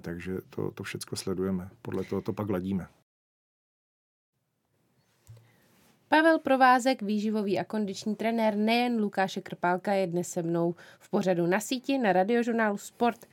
takže 0.00 0.38
to, 0.50 0.70
to 0.70 0.82
všechno 0.82 1.16
sledujeme. 1.16 1.68
Podle 1.82 2.04
toho 2.04 2.22
to 2.22 2.32
pak 2.32 2.50
ladíme. 2.50 2.86
Pavel 6.08 6.38
Provázek, 6.38 7.02
výživový 7.02 7.58
a 7.58 7.64
kondiční 7.64 8.16
trenér 8.16 8.56
nejen 8.56 9.00
Lukáše 9.00 9.40
Krpálka, 9.40 9.92
je 9.92 10.06
dnes 10.06 10.28
se 10.28 10.42
mnou 10.42 10.74
v 10.98 11.10
pořadu 11.10 11.46
na 11.46 11.60
síti 11.60 11.98
na 11.98 12.12
radiožurnálu 12.12 12.76
Sport. 12.76 13.26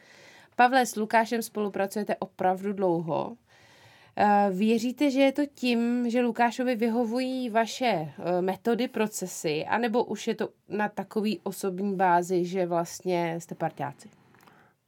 Pavle, 0.56 0.86
s 0.86 0.96
Lukášem 0.96 1.42
spolupracujete 1.42 2.16
opravdu 2.16 2.74
dlouho. 2.74 3.38
Eh, 4.18 4.50
věříte, 4.52 5.12
že 5.12 5.22
je 5.22 5.32
to 5.32 5.46
tím, 5.46 6.10
že 6.10 6.22
Lukášovi 6.22 6.76
vyhovují 6.76 7.50
vaše 7.50 7.86
eh, 7.86 8.42
metody, 8.42 8.88
procesy, 8.88 9.66
anebo 9.66 10.04
už 10.04 10.28
je 10.28 10.36
to 10.36 10.50
na 10.70 10.90
takový 10.90 11.40
osobní 11.44 11.96
bázi, 11.96 12.46
že 12.46 12.66
vlastně 12.66 13.36
jste 13.40 13.56
parťáci? 13.56 14.10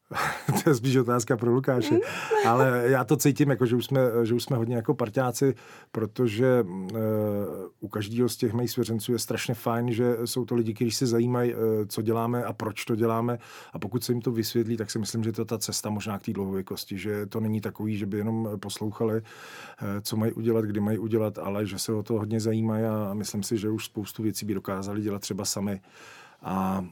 to 0.63 0.69
je 0.69 0.75
spíš 0.75 0.95
otázka 0.95 1.37
pro 1.37 1.51
Lukáše. 1.51 1.99
Ale 2.45 2.83
já 2.85 3.03
to 3.03 3.17
cítím, 3.17 3.49
jako, 3.49 3.65
že, 3.65 3.75
už 3.75 3.85
jsme, 3.85 4.01
že 4.23 4.33
už 4.33 4.43
jsme 4.43 4.57
hodně 4.57 4.75
jako 4.75 4.93
parťáci, 4.93 5.55
protože 5.91 6.63
uh, 6.63 6.97
u 7.79 7.87
každého 7.87 8.29
z 8.29 8.37
těch 8.37 8.53
mých 8.53 8.71
svěřenců 8.71 9.11
je 9.11 9.19
strašně 9.19 9.53
fajn, 9.53 9.91
že 9.91 10.17
jsou 10.25 10.45
to 10.45 10.55
lidi, 10.55 10.73
kteří 10.73 10.91
se 10.91 11.07
zajímají, 11.07 11.53
uh, 11.53 11.59
co 11.87 12.01
děláme 12.01 12.43
a 12.43 12.53
proč 12.53 12.85
to 12.85 12.95
děláme. 12.95 13.39
A 13.73 13.79
pokud 13.79 14.03
se 14.03 14.11
jim 14.11 14.21
to 14.21 14.31
vysvětlí, 14.31 14.77
tak 14.77 14.91
si 14.91 14.99
myslím, 14.99 15.23
že 15.23 15.31
to 15.31 15.41
je 15.41 15.45
ta 15.45 15.57
cesta 15.57 15.89
možná 15.89 16.19
k 16.19 16.23
té 16.23 16.33
dlouhověkosti, 16.33 16.97
že 16.97 17.25
to 17.25 17.39
není 17.39 17.61
takový, 17.61 17.97
že 17.97 18.05
by 18.05 18.17
jenom 18.17 18.49
poslouchali, 18.59 19.15
uh, 19.15 19.21
co 20.01 20.17
mají 20.17 20.33
udělat, 20.33 20.65
kdy 20.65 20.79
mají 20.79 20.97
udělat, 20.97 21.37
ale 21.37 21.65
že 21.65 21.79
se 21.79 21.93
o 21.93 22.03
to 22.03 22.13
hodně 22.13 22.39
zajímají 22.39 22.85
a 22.85 23.13
myslím 23.13 23.43
si, 23.43 23.57
že 23.57 23.69
už 23.69 23.85
spoustu 23.85 24.23
věcí 24.23 24.45
by 24.45 24.53
dokázali 24.53 25.01
dělat 25.01 25.21
třeba 25.21 25.45
sami. 25.45 25.81
A 26.41 26.85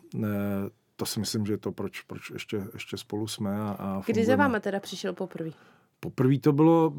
to 0.96 1.06
si 1.06 1.20
myslím, 1.20 1.46
že 1.46 1.54
je 1.54 1.58
to, 1.58 1.72
proč, 1.72 2.02
proč 2.02 2.32
ještě, 2.32 2.64
ještě 2.74 2.98
spolu 2.98 3.28
jsme. 3.28 3.62
A, 3.62 3.76
a 3.80 4.02
Kdy 4.06 4.26
za 4.26 4.36
váma 4.36 4.60
teda 4.60 4.80
přišel 4.80 5.14
poprvé? 5.14 5.50
Poprvé 6.00 6.40
to 6.40 6.54
bylo 6.54 6.94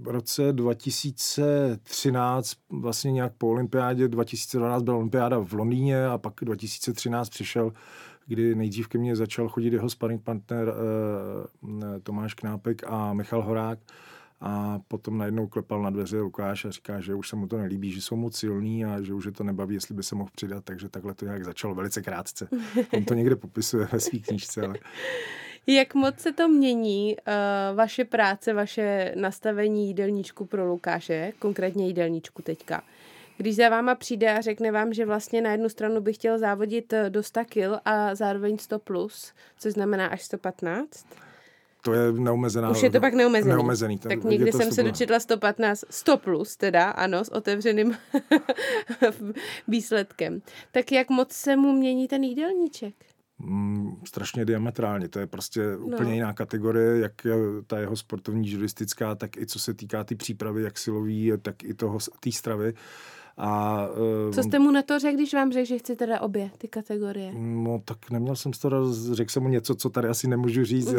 v 0.00 0.08
roce 0.08 0.52
2013, 0.52 2.54
vlastně 2.70 3.12
nějak 3.12 3.32
po 3.38 3.48
olympiádě, 3.48 4.08
2012 4.08 4.82
byla 4.82 4.96
olympiáda 4.96 5.38
v 5.38 5.52
Londýně 5.52 6.06
a 6.06 6.18
pak 6.18 6.34
2013 6.40 7.28
přišel, 7.28 7.72
kdy 8.26 8.54
nejdřív 8.54 8.88
ke 8.88 8.98
mně 8.98 9.16
začal 9.16 9.48
chodit 9.48 9.72
jeho 9.72 9.90
sparring 9.90 10.22
partner 10.22 10.68
eh, 10.68 10.72
Tomáš 12.00 12.34
Knápek 12.34 12.82
a 12.86 13.12
Michal 13.12 13.42
Horák 13.42 13.78
a 14.40 14.78
potom 14.88 15.18
najednou 15.18 15.46
klepal 15.46 15.82
na 15.82 15.90
dveře 15.90 16.20
Lukáš 16.20 16.64
a 16.64 16.70
říká, 16.70 17.00
že 17.00 17.14
už 17.14 17.28
se 17.28 17.36
mu 17.36 17.46
to 17.46 17.58
nelíbí, 17.58 17.92
že 17.92 18.00
jsou 18.00 18.16
moc 18.16 18.36
silný 18.36 18.84
a 18.84 19.02
že 19.02 19.14
už 19.14 19.24
je 19.24 19.32
to 19.32 19.44
nebaví, 19.44 19.74
jestli 19.74 19.94
by 19.94 20.02
se 20.02 20.14
mohl 20.14 20.30
přidat, 20.34 20.64
takže 20.64 20.88
takhle 20.88 21.14
to 21.14 21.24
nějak 21.24 21.44
začalo 21.44 21.74
velice 21.74 22.02
krátce. 22.02 22.48
On 22.92 23.04
to 23.04 23.14
někde 23.14 23.36
popisuje 23.36 23.88
ve 23.92 24.00
své 24.00 24.18
knížce, 24.18 24.62
ale... 24.62 24.74
Jak 25.66 25.94
moc 25.94 26.18
se 26.18 26.32
to 26.32 26.48
mění 26.48 27.16
uh, 27.16 27.76
vaše 27.76 28.04
práce, 28.04 28.52
vaše 28.52 29.14
nastavení 29.16 29.86
jídelníčku 29.86 30.44
pro 30.44 30.66
Lukáše, 30.66 31.32
konkrétně 31.38 31.86
jídelníčku 31.86 32.42
teďka? 32.42 32.82
Když 33.36 33.56
za 33.56 33.68
váma 33.68 33.94
přijde 33.94 34.32
a 34.32 34.40
řekne 34.40 34.72
vám, 34.72 34.92
že 34.92 35.06
vlastně 35.06 35.42
na 35.42 35.52
jednu 35.52 35.68
stranu 35.68 36.00
by 36.00 36.12
chtěl 36.12 36.38
závodit 36.38 36.92
eh, 36.92 37.10
do 37.10 37.22
100 37.22 37.44
kg 37.44 37.80
a 37.84 38.14
zároveň 38.14 38.58
100 38.58 38.78
plus, 38.78 39.32
což 39.58 39.72
znamená 39.72 40.06
až 40.06 40.22
115? 40.22 41.06
To 41.84 41.92
je 41.92 42.12
neomezená. 42.12 42.70
Už 42.70 42.82
je 42.82 42.90
to 42.90 43.00
pak 43.00 43.14
neomezený. 43.14 43.54
neomezený 43.54 43.98
ten, 43.98 44.08
tak 44.08 44.30
někdy 44.30 44.52
jsem 44.52 44.72
se 44.72 44.82
dočetla 44.82 45.20
115, 45.20 45.84
100 45.90 46.16
plus 46.16 46.56
teda, 46.56 46.90
ano, 46.90 47.24
s 47.24 47.28
otevřeným 47.28 47.96
výsledkem. 49.68 50.42
Tak 50.72 50.92
jak 50.92 51.10
moc 51.10 51.32
se 51.32 51.56
mu 51.56 51.72
mění 51.72 52.08
ten 52.08 52.24
jídelníček? 52.24 52.94
Mm, 53.38 53.96
strašně 54.04 54.44
diametrálně. 54.44 55.08
To 55.08 55.18
je 55.18 55.26
prostě 55.26 55.60
no. 55.78 55.86
úplně 55.86 56.14
jiná 56.14 56.32
kategorie, 56.32 56.98
jak 56.98 57.12
ta 57.66 57.78
jeho 57.78 57.96
sportovní 57.96 58.50
juristická, 58.50 59.14
tak 59.14 59.36
i 59.36 59.46
co 59.46 59.58
se 59.58 59.74
týká 59.74 60.04
ty 60.04 60.14
přípravy, 60.14 60.62
jak 60.62 60.78
silový, 60.78 61.32
tak 61.42 61.64
i 61.64 61.74
toho 61.74 61.98
té 62.20 62.32
stravy. 62.32 62.74
A, 63.36 63.86
Co 64.32 64.42
jste 64.42 64.58
mu 64.58 64.70
na 64.70 64.82
to 64.82 64.98
řekl, 64.98 65.16
když 65.16 65.34
vám 65.34 65.52
řekl, 65.52 65.66
že 65.66 65.78
chci 65.78 65.96
teda 65.96 66.20
obě 66.20 66.50
ty 66.58 66.68
kategorie? 66.68 67.32
No 67.34 67.80
tak 67.84 68.10
neměl 68.10 68.36
jsem 68.36 68.52
z 68.52 68.58
toho, 68.58 68.94
řekl 68.94 69.32
jsem 69.32 69.42
mu 69.42 69.48
něco, 69.48 69.74
co 69.74 69.90
tady 69.90 70.08
asi 70.08 70.28
nemůžu 70.28 70.64
říct. 70.64 70.94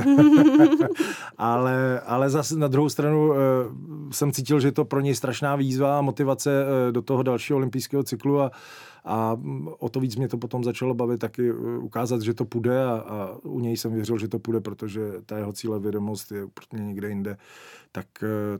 ale, 1.37 1.99
ale 1.99 2.29
zase 2.29 2.55
na 2.55 2.67
druhou 2.67 2.89
stranu 2.89 3.29
uh, 3.29 3.35
jsem 4.11 4.31
cítil, 4.31 4.59
že 4.59 4.71
to 4.71 4.85
pro 4.85 5.01
něj 5.01 5.15
strašná 5.15 5.55
výzva 5.55 5.97
a 5.97 6.01
motivace 6.01 6.65
uh, 6.65 6.91
do 6.91 7.01
toho 7.01 7.23
dalšího 7.23 7.57
olympijského 7.57 8.03
cyklu 8.03 8.41
a 8.41 8.51
a 9.05 9.37
o 9.79 9.89
to 9.89 9.99
víc 9.99 10.15
mě 10.15 10.27
to 10.27 10.37
potom 10.37 10.63
začalo 10.63 10.93
bavit 10.93 11.19
taky 11.19 11.53
ukázat, 11.79 12.21
že 12.21 12.33
to 12.33 12.45
půjde 12.45 12.85
a, 12.85 12.91
a 12.91 13.37
u 13.43 13.59
něj 13.59 13.77
jsem 13.77 13.93
věřil, 13.93 14.17
že 14.17 14.27
to 14.27 14.39
půjde, 14.39 14.59
protože 14.59 15.01
ta 15.25 15.37
jeho 15.37 15.53
cíle 15.53 15.79
vědomost 15.79 16.31
je 16.31 16.43
úplně 16.43 16.83
někde 16.83 17.09
jinde. 17.09 17.37
Tak, 17.91 18.07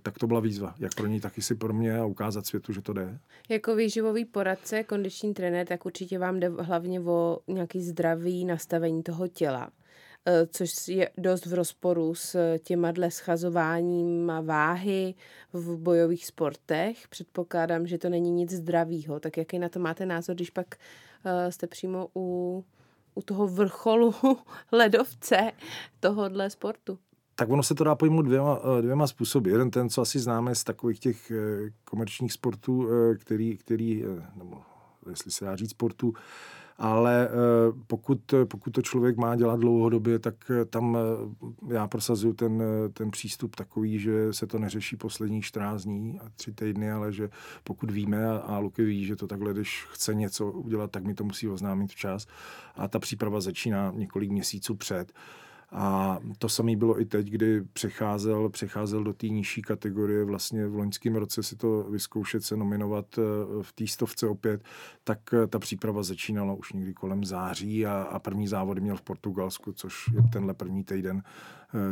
tak 0.02 0.18
to 0.18 0.28
byla 0.28 0.40
výzva, 0.40 0.76
jak 0.80 0.96
pro 0.96 1.08
něj, 1.08 1.20
tak 1.20 1.38
i 1.38 1.42
si 1.42 1.56
pro 1.56 1.74
mě 1.74 2.00
a 2.00 2.06
ukázat 2.06 2.46
světu, 2.46 2.74
že 2.74 2.82
to 2.82 2.94
jde. 2.94 3.20
Jako 3.66 3.76
výživový 3.76 4.26
poradce, 4.26 4.84
kondiční 4.84 5.34
trenér, 5.34 5.68
tak 5.68 5.86
určitě 5.86 6.20
vám 6.20 6.40
jde 6.40 6.50
hlavně 6.50 7.02
o 7.02 7.40
nějaký 7.48 7.82
zdravý 7.82 8.46
nastavení 8.46 9.04
toho 9.04 9.28
těla. 9.28 9.72
Eh, 10.26 10.48
což 10.48 10.88
je 10.88 11.10
dost 11.18 11.46
v 11.46 11.54
rozporu 11.54 12.16
s 12.16 12.58
těma 12.58 12.92
dle 12.92 13.12
schazováním 13.12 14.32
váhy 14.42 15.16
v 15.54 15.78
bojových 15.78 16.26
sportech. 16.26 17.08
Předpokládám, 17.08 17.88
že 17.88 17.98
to 17.98 18.10
není 18.10 18.32
nic 18.32 18.52
zdravýho. 18.52 19.20
Tak 19.20 19.38
jaký 19.38 19.60
na 19.60 19.70
to 19.70 19.80
máte 19.80 20.06
názor, 20.06 20.36
když 20.36 20.50
pak 20.50 20.76
eh, 21.26 21.52
jste 21.52 21.68
přímo 21.68 22.08
u, 22.16 22.66
u 23.16 23.22
toho 23.22 23.48
vrcholu 23.48 24.16
ledovce 24.72 25.52
tohohle 26.00 26.50
sportu? 26.50 27.00
Tak 27.36 27.50
ono 27.50 27.64
se 27.64 27.76
to 27.76 27.84
dá 27.84 27.96
pojmout 27.96 28.22
dvěma, 28.22 28.60
eh, 28.80 28.82
dvěma 28.82 29.08
způsoby. 29.08 29.52
Jeden 29.52 29.72
ten, 29.72 29.90
co 29.90 30.02
asi 30.02 30.20
známe 30.20 30.56
z 30.56 30.64
takových 30.64 31.00
těch 31.00 31.32
komerčních 31.86 32.34
sportů, 32.34 32.88
který, 33.20 33.58
který 33.58 34.04
nebo 34.36 34.62
jestli 35.10 35.32
se 35.32 35.46
dá 35.46 35.56
říct 35.56 35.72
sportu, 35.72 36.14
ale 36.78 37.28
eh, 37.28 37.32
pokud, 37.88 38.34
pokud 38.48 38.70
to 38.70 38.82
člověk 38.82 39.18
má 39.18 39.36
dělat 39.36 39.60
dlouhodobě, 39.60 40.20
tak 40.20 40.36
eh, 40.62 40.66
tam 40.66 40.98
eh, 40.98 41.74
já 41.74 41.88
prosazuju 41.88 42.34
ten, 42.34 42.64
ten 42.94 43.12
přístup 43.12 43.56
takový, 43.56 44.00
že 44.00 44.34
se 44.34 44.48
to 44.48 44.60
neřeší 44.60 44.96
posledních 44.96 45.46
14 45.46 45.84
dní 45.84 46.20
a 46.20 46.30
tři 46.36 46.52
týdny, 46.52 46.92
ale 46.92 47.14
že 47.14 47.30
pokud 47.64 47.92
víme 47.92 48.28
a, 48.28 48.38
a 48.38 48.58
Luky 48.58 48.84
ví, 48.84 49.06
že 49.06 49.16
to 49.16 49.28
takhle, 49.28 49.54
když 49.54 49.86
chce 49.92 50.16
něco 50.16 50.52
udělat, 50.52 50.92
tak 50.92 51.04
mi 51.04 51.14
to 51.14 51.24
musí 51.24 51.48
oznámit 51.48 51.92
včas 51.92 52.28
a 52.76 52.88
ta 52.88 53.00
příprava 53.00 53.42
začíná 53.42 53.92
několik 53.96 54.32
měsíců 54.32 54.76
před. 54.76 55.14
A 55.78 56.20
to 56.40 56.50
samé 56.50 56.76
bylo 56.76 57.02
i 57.02 57.06
teď, 57.06 57.28
kdy 57.28 57.62
přecházel, 57.74 58.50
přecházel 58.50 59.04
do 59.04 59.14
té 59.14 59.28
nižší 59.28 59.62
kategorie, 59.62 60.26
vlastně 60.26 60.68
v 60.68 60.76
loňském 60.76 61.16
roce 61.16 61.44
si 61.44 61.56
to 61.56 61.84
vyzkoušet 61.84 62.44
se 62.44 62.58
nominovat 62.58 63.06
eh, 63.18 63.22
v 63.62 63.74
té 63.74 63.88
stovce 63.88 64.28
opět, 64.28 64.64
tak 65.04 65.20
eh, 65.34 65.48
ta 65.48 65.60
příprava 65.60 66.04
začínala 66.04 66.54
už 66.54 66.74
někdy 66.74 66.94
kolem 66.94 67.24
září 67.24 67.86
a, 67.86 68.02
a 68.02 68.20
první 68.20 68.48
závody 68.48 68.82
měl 68.82 68.96
v 68.96 69.02
Portugalsku, 69.02 69.74
což 69.74 70.08
je 70.14 70.22
tenhle 70.34 70.54
první 70.54 70.84
týden 70.84 71.24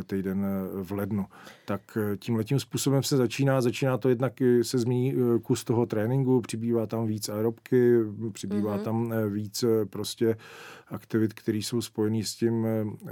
týden 0.06 0.44
eh, 0.44 0.82
v 0.82 0.92
lednu. 0.92 1.26
Tak 1.64 1.98
eh, 2.00 2.16
tím 2.16 2.36
letím 2.36 2.60
způsobem 2.60 3.02
se 3.02 3.16
začíná. 3.16 3.60
Začíná 3.60 3.98
to 3.98 4.08
jednak 4.08 4.32
se 4.62 4.78
změní 4.78 5.14
kus 5.42 5.64
toho 5.64 5.86
tréninku, 5.86 6.40
přibývá 6.40 6.86
tam 6.86 7.06
víc 7.06 7.28
aerobky, 7.28 7.98
přibývá 8.32 8.78
mm-hmm. 8.78 8.82
tam 8.82 9.12
víc 9.28 9.64
prostě 9.90 10.36
aktivit, 10.88 11.34
které 11.34 11.58
jsou 11.58 11.80
spojené 11.80 12.24
s 12.24 12.34
tím, 12.34 12.66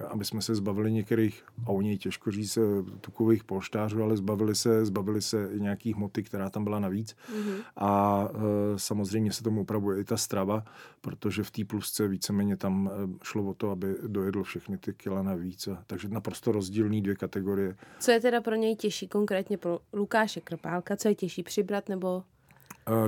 aby 0.09 0.25
jsme 0.25 0.43
se 0.43 0.55
zbavili 0.55 0.93
některých, 0.93 1.43
a 1.67 1.69
oni 1.69 1.99
těžko 1.99 2.31
říct, 2.31 2.59
tukových 3.01 3.45
polštářů, 3.45 4.03
ale 4.03 4.17
zbavili 4.17 4.55
se, 4.55 4.85
zbavili 4.85 5.23
se 5.23 5.49
i 5.53 5.61
nějakých 5.61 5.97
hmoty, 5.97 6.23
která 6.23 6.51
tam 6.51 6.65
byla 6.65 6.79
navíc. 6.79 7.15
Mm-hmm. 7.15 7.63
A 7.77 8.29
samozřejmě 8.77 9.33
se 9.33 9.43
tomu 9.43 9.61
upravuje 9.61 10.01
i 10.01 10.05
ta 10.05 10.17
strava, 10.17 10.65
protože 11.01 11.43
v 11.43 11.51
té 11.51 11.65
plusce 11.65 12.09
víceméně 12.09 12.57
tam 12.57 12.91
šlo 13.23 13.45
o 13.45 13.55
to, 13.55 13.71
aby 13.71 13.97
dojedl 14.07 14.43
všechny 14.43 14.79
ty 14.79 14.93
kila 14.93 15.23
navíc. 15.23 15.69
Takže 15.87 16.09
naprosto 16.09 16.53
rozdílný 16.63 17.03
dvě 17.03 17.15
kategorie. 17.15 17.77
Co 18.01 18.11
je 18.11 18.21
teda 18.21 18.41
pro 18.41 18.55
něj 18.55 18.77
těžší, 18.77 19.09
konkrétně 19.09 19.59
pro 19.59 19.81
Lukáše 19.93 20.41
Krpálka? 20.41 20.97
Co 20.97 21.09
je 21.09 21.15
těžší, 21.15 21.43
přibrat 21.43 21.89
nebo 21.89 22.23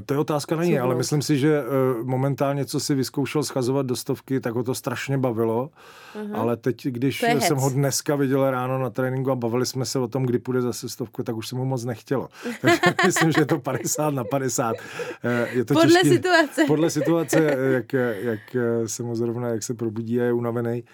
to 0.06 0.14
je 0.14 0.18
otázka 0.18 0.56
na 0.56 0.64
něj, 0.64 0.80
ale 0.80 0.94
myslím 0.94 1.22
si, 1.22 1.38
že 1.38 1.62
uh, 1.62 2.06
momentálně, 2.06 2.64
co 2.64 2.80
si 2.80 2.94
vyzkoušel 2.94 3.42
schazovat 3.42 3.86
do 3.86 3.96
stovky, 3.96 4.40
tak 4.40 4.54
ho 4.54 4.62
to 4.62 4.74
strašně 4.74 5.18
bavilo. 5.18 5.70
Uh-huh. 6.14 6.40
Ale 6.40 6.56
teď, 6.56 6.86
když 6.86 7.20
jsem 7.20 7.38
hec. 7.38 7.50
ho 7.50 7.70
dneska 7.70 8.16
viděl 8.16 8.50
ráno 8.50 8.78
na 8.78 8.90
tréninku 8.90 9.30
a 9.30 9.34
bavili 9.34 9.66
jsme 9.66 9.84
se 9.84 9.98
o 9.98 10.08
tom, 10.08 10.26
kdy 10.26 10.38
půjde 10.38 10.60
zase 10.60 10.88
stovku, 10.88 11.22
tak 11.22 11.36
už 11.36 11.48
se 11.48 11.56
mu 11.56 11.64
moc 11.64 11.84
nechtělo. 11.84 12.28
Takže 12.60 12.80
myslím, 13.06 13.32
že 13.32 13.40
je 13.40 13.46
to 13.46 13.58
50 13.58 14.14
na 14.14 14.24
50. 14.24 14.72
Uh, 14.72 14.76
je 15.56 15.64
to 15.64 15.74
podle 15.74 15.92
těžký, 15.92 16.08
situace. 16.08 16.64
Podle 16.66 16.90
situace, 16.90 17.56
jak, 17.72 17.92
jak 18.22 18.40
se 18.86 19.02
mu 19.02 19.16
zrovna, 19.16 19.48
jak 19.48 19.62
se 19.62 19.74
probudí 19.74 20.20
a 20.20 20.24
je 20.24 20.32
unavený. 20.32 20.84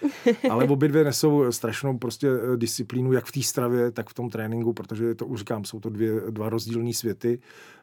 Ale 0.49 0.65
obě 0.65 0.89
dvě 0.89 1.03
nesou 1.03 1.51
strašnou 1.51 1.97
prostě 1.97 2.27
disciplínu, 2.55 3.13
jak 3.13 3.25
v 3.25 3.31
té 3.31 3.41
stravě, 3.41 3.91
tak 3.91 4.09
v 4.09 4.13
tom 4.13 4.29
tréninku, 4.29 4.73
protože 4.73 5.15
to 5.15 5.25
už 5.25 5.39
říkám, 5.39 5.65
jsou 5.65 5.79
to 5.79 5.89
dvě, 5.89 6.11
dva 6.29 6.49
rozdílné 6.49 6.93
světy 6.93 7.39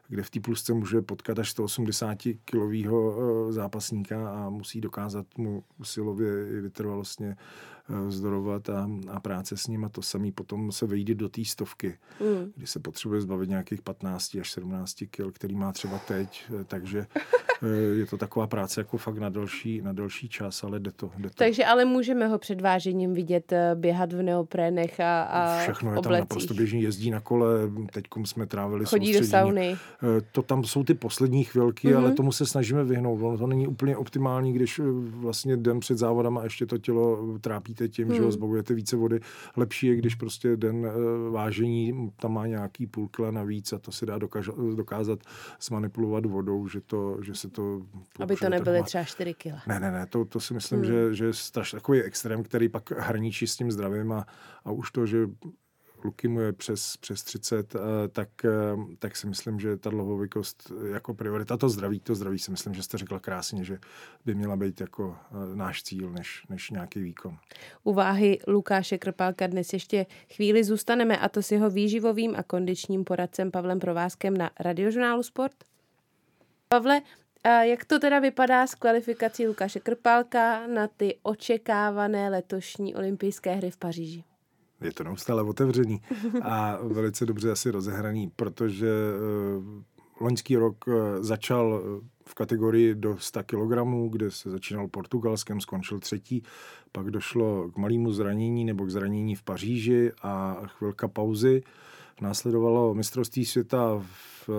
kde 0.09 0.23
v 0.23 0.29
té 0.29 0.39
plusce 0.39 0.73
může 0.73 1.01
potkat 1.01 1.39
až 1.39 1.49
180 1.49 2.17
kilového 2.45 3.15
eh, 3.17 3.53
zápasníka 3.53 4.29
a 4.29 4.49
musí 4.49 4.81
dokázat 4.81 5.25
mu 5.37 5.63
silově 5.83 6.49
i 6.49 6.61
vytrvalostně 6.61 7.35
vzdorovat 8.07 8.69
a, 8.69 8.89
a 9.07 9.19
práce 9.19 9.57
s 9.57 9.67
ním 9.67 9.85
a 9.85 9.89
to 9.89 10.01
samý 10.01 10.31
potom 10.31 10.71
se 10.71 10.85
vejde 10.85 11.15
do 11.15 11.29
té 11.29 11.45
stovky, 11.45 11.97
mm. 12.19 12.51
kdy 12.55 12.67
se 12.67 12.79
potřebuje 12.79 13.21
zbavit 13.21 13.49
nějakých 13.49 13.81
15 13.81 14.35
až 14.41 14.51
17 14.51 14.95
kil, 15.11 15.31
který 15.31 15.55
má 15.55 15.71
třeba 15.71 15.99
teď, 16.07 16.43
eh, 16.49 16.63
takže 16.63 17.05
eh, 17.63 17.67
je 17.97 18.05
to 18.05 18.17
taková 18.17 18.47
práce 18.47 18.81
jako 18.81 18.97
fakt 18.97 19.17
na 19.17 19.29
další, 19.29 19.81
na 19.81 19.93
další 19.93 20.29
čas, 20.29 20.63
ale 20.63 20.79
jde 20.79 20.91
to, 20.91 21.11
jde 21.17 21.29
to. 21.29 21.35
Takže 21.35 21.65
ale 21.65 21.85
můžeme 21.85 22.27
ho 22.27 22.39
před 22.39 22.61
vážením 22.61 23.13
vidět 23.13 23.51
eh, 23.51 23.71
běhat 23.75 24.13
v 24.13 24.21
neoprénech 24.21 24.99
a, 24.99 25.21
a 25.23 25.61
Všechno 25.61 25.95
je 25.95 26.01
tam 26.01 26.11
naprosto 26.11 26.53
běžný, 26.53 26.81
jezdí 26.81 27.11
na 27.11 27.19
kole, 27.19 27.47
teď 27.93 28.05
jsme 28.25 28.45
trávili 28.45 28.85
Chodí 28.85 29.13
do 29.13 29.25
sauny. 29.25 29.77
To 30.31 30.41
tam 30.41 30.63
jsou 30.63 30.83
ty 30.83 30.93
poslední 30.93 31.43
chvilky, 31.43 31.87
mm-hmm. 31.87 31.97
ale 31.97 32.11
tomu 32.11 32.31
se 32.31 32.45
snažíme 32.45 32.83
vyhnout. 32.83 33.21
Ono 33.21 33.37
to 33.37 33.47
není 33.47 33.67
úplně 33.67 33.97
optimální, 33.97 34.53
když 34.53 34.81
vlastně 35.01 35.57
den 35.57 35.79
před 35.79 35.97
závodama 35.97 36.43
ještě 36.43 36.65
to 36.65 36.77
tělo 36.77 37.37
trápí 37.41 37.75
trápíte 37.79 37.87
tím, 37.87 38.07
hmm. 38.07 38.15
že 38.15 38.21
ho 38.21 38.25
hmm. 38.25 38.31
zbavujete 38.31 38.73
více 38.73 38.95
vody. 38.95 39.19
Lepší 39.57 39.87
je, 39.87 39.95
když 39.95 40.15
prostě 40.15 40.57
den 40.57 40.75
uh, 40.75 41.33
vážení 41.33 42.11
tam 42.15 42.33
má 42.33 42.47
nějaký 42.47 42.87
půl 42.87 43.07
kila 43.07 43.31
navíc 43.31 43.73
a 43.73 43.79
to 43.79 43.91
se 43.91 44.05
dá 44.05 44.17
dokaž, 44.17 44.49
dokázat 44.75 45.19
zmanipulovat 45.61 46.25
vodou, 46.25 46.67
že, 46.67 46.81
to, 46.81 47.17
že 47.21 47.35
se 47.35 47.49
to... 47.49 47.81
Aby 48.19 48.35
to 48.35 48.49
nebyly 48.49 48.83
třeba 48.83 49.03
4 49.03 49.33
kila. 49.33 49.61
Ne, 49.67 49.79
ne, 49.79 49.91
ne, 49.91 50.05
to, 50.05 50.25
to 50.25 50.39
si 50.39 50.53
myslím, 50.53 50.79
hmm. 50.79 50.87
že, 50.87 51.13
že 51.13 51.25
je 51.25 51.33
strašně 51.33 51.77
takový 51.77 52.01
extrém, 52.01 52.43
který 52.43 52.69
pak 52.69 52.91
hraničí 52.91 53.47
s 53.47 53.55
tím 53.55 53.71
zdravím 53.71 54.11
a, 54.11 54.25
a 54.65 54.71
už 54.71 54.91
to, 54.91 55.05
že 55.05 55.27
Luky 56.03 56.27
mu 56.27 56.39
je 56.39 56.53
přes, 56.53 56.97
přes 56.97 57.23
30, 57.23 57.75
eh, 57.75 57.79
tak, 58.07 58.29
eh, 58.45 58.49
tak 58.99 59.15
si 59.15 59.27
myslím, 59.27 59.59
že 59.59 59.77
ta 59.77 59.89
dlouhověkost 59.89 60.71
jako 60.91 61.13
priorita, 61.13 61.57
to 61.57 61.69
zdraví, 61.69 61.99
to 61.99 62.15
zdraví 62.15 62.39
si 62.39 62.51
myslím, 62.51 62.73
že 62.73 62.83
jste 62.83 62.97
řekla 62.97 63.19
krásně, 63.19 63.63
že 63.63 63.79
by 64.25 64.35
měla 64.35 64.55
být 64.55 64.81
jako 64.81 65.17
eh, 65.31 65.55
náš 65.55 65.83
cíl, 65.83 66.09
než, 66.09 66.45
než 66.49 66.69
nějaký 66.69 67.01
výkon. 67.01 67.37
U 67.83 67.93
váhy 67.93 68.39
Lukáše 68.47 68.97
Krpálka 68.97 69.47
dnes 69.47 69.73
ještě 69.73 70.05
chvíli 70.35 70.63
zůstaneme 70.63 71.17
a 71.17 71.29
to 71.29 71.43
s 71.43 71.51
jeho 71.51 71.69
výživovým 71.69 72.35
a 72.35 72.43
kondičním 72.43 73.03
poradcem 73.03 73.51
Pavlem 73.51 73.79
Provázkem 73.79 74.37
na 74.37 74.51
radiožurnálu 74.59 75.23
Sport. 75.23 75.55
Pavle, 76.67 77.01
jak 77.61 77.85
to 77.85 77.99
teda 77.99 78.19
vypadá 78.19 78.67
s 78.67 78.75
kvalifikací 78.75 79.47
Lukáše 79.47 79.79
Krpálka 79.79 80.67
na 80.67 80.87
ty 80.87 81.17
očekávané 81.23 82.29
letošní 82.29 82.95
olympijské 82.95 83.55
hry 83.55 83.71
v 83.71 83.77
Paříži? 83.77 84.23
Je 84.81 84.93
to 84.93 85.03
neustále 85.03 85.43
otevřený 85.43 86.01
a 86.41 86.77
velice 86.83 87.25
dobře 87.25 87.51
asi 87.51 87.71
rozehraný, 87.71 88.31
protože 88.35 88.87
uh, 88.87 89.81
loňský 90.19 90.55
rok 90.55 90.87
uh, 90.87 90.93
začal 91.19 91.81
eh, 91.83 92.07
v 92.25 92.33
kategorii 92.33 92.95
do 92.95 93.17
100 93.17 93.43
kg, 93.43 93.73
kde 94.09 94.31
se 94.31 94.49
začínal 94.49 94.87
Portugalskem, 94.87 95.61
skončil 95.61 95.99
třetí, 95.99 96.43
pak 96.91 97.11
došlo 97.11 97.71
k 97.71 97.77
malému 97.77 98.11
zranění 98.11 98.65
nebo 98.65 98.85
k 98.85 98.89
zranění 98.89 99.35
v 99.35 99.43
Paříži 99.43 100.11
a 100.21 100.61
chvilka 100.65 101.07
pauzy. 101.07 101.63
Následovalo 102.21 102.93
mistrovství 102.93 103.45
světa 103.45 104.03
v, 104.47 104.49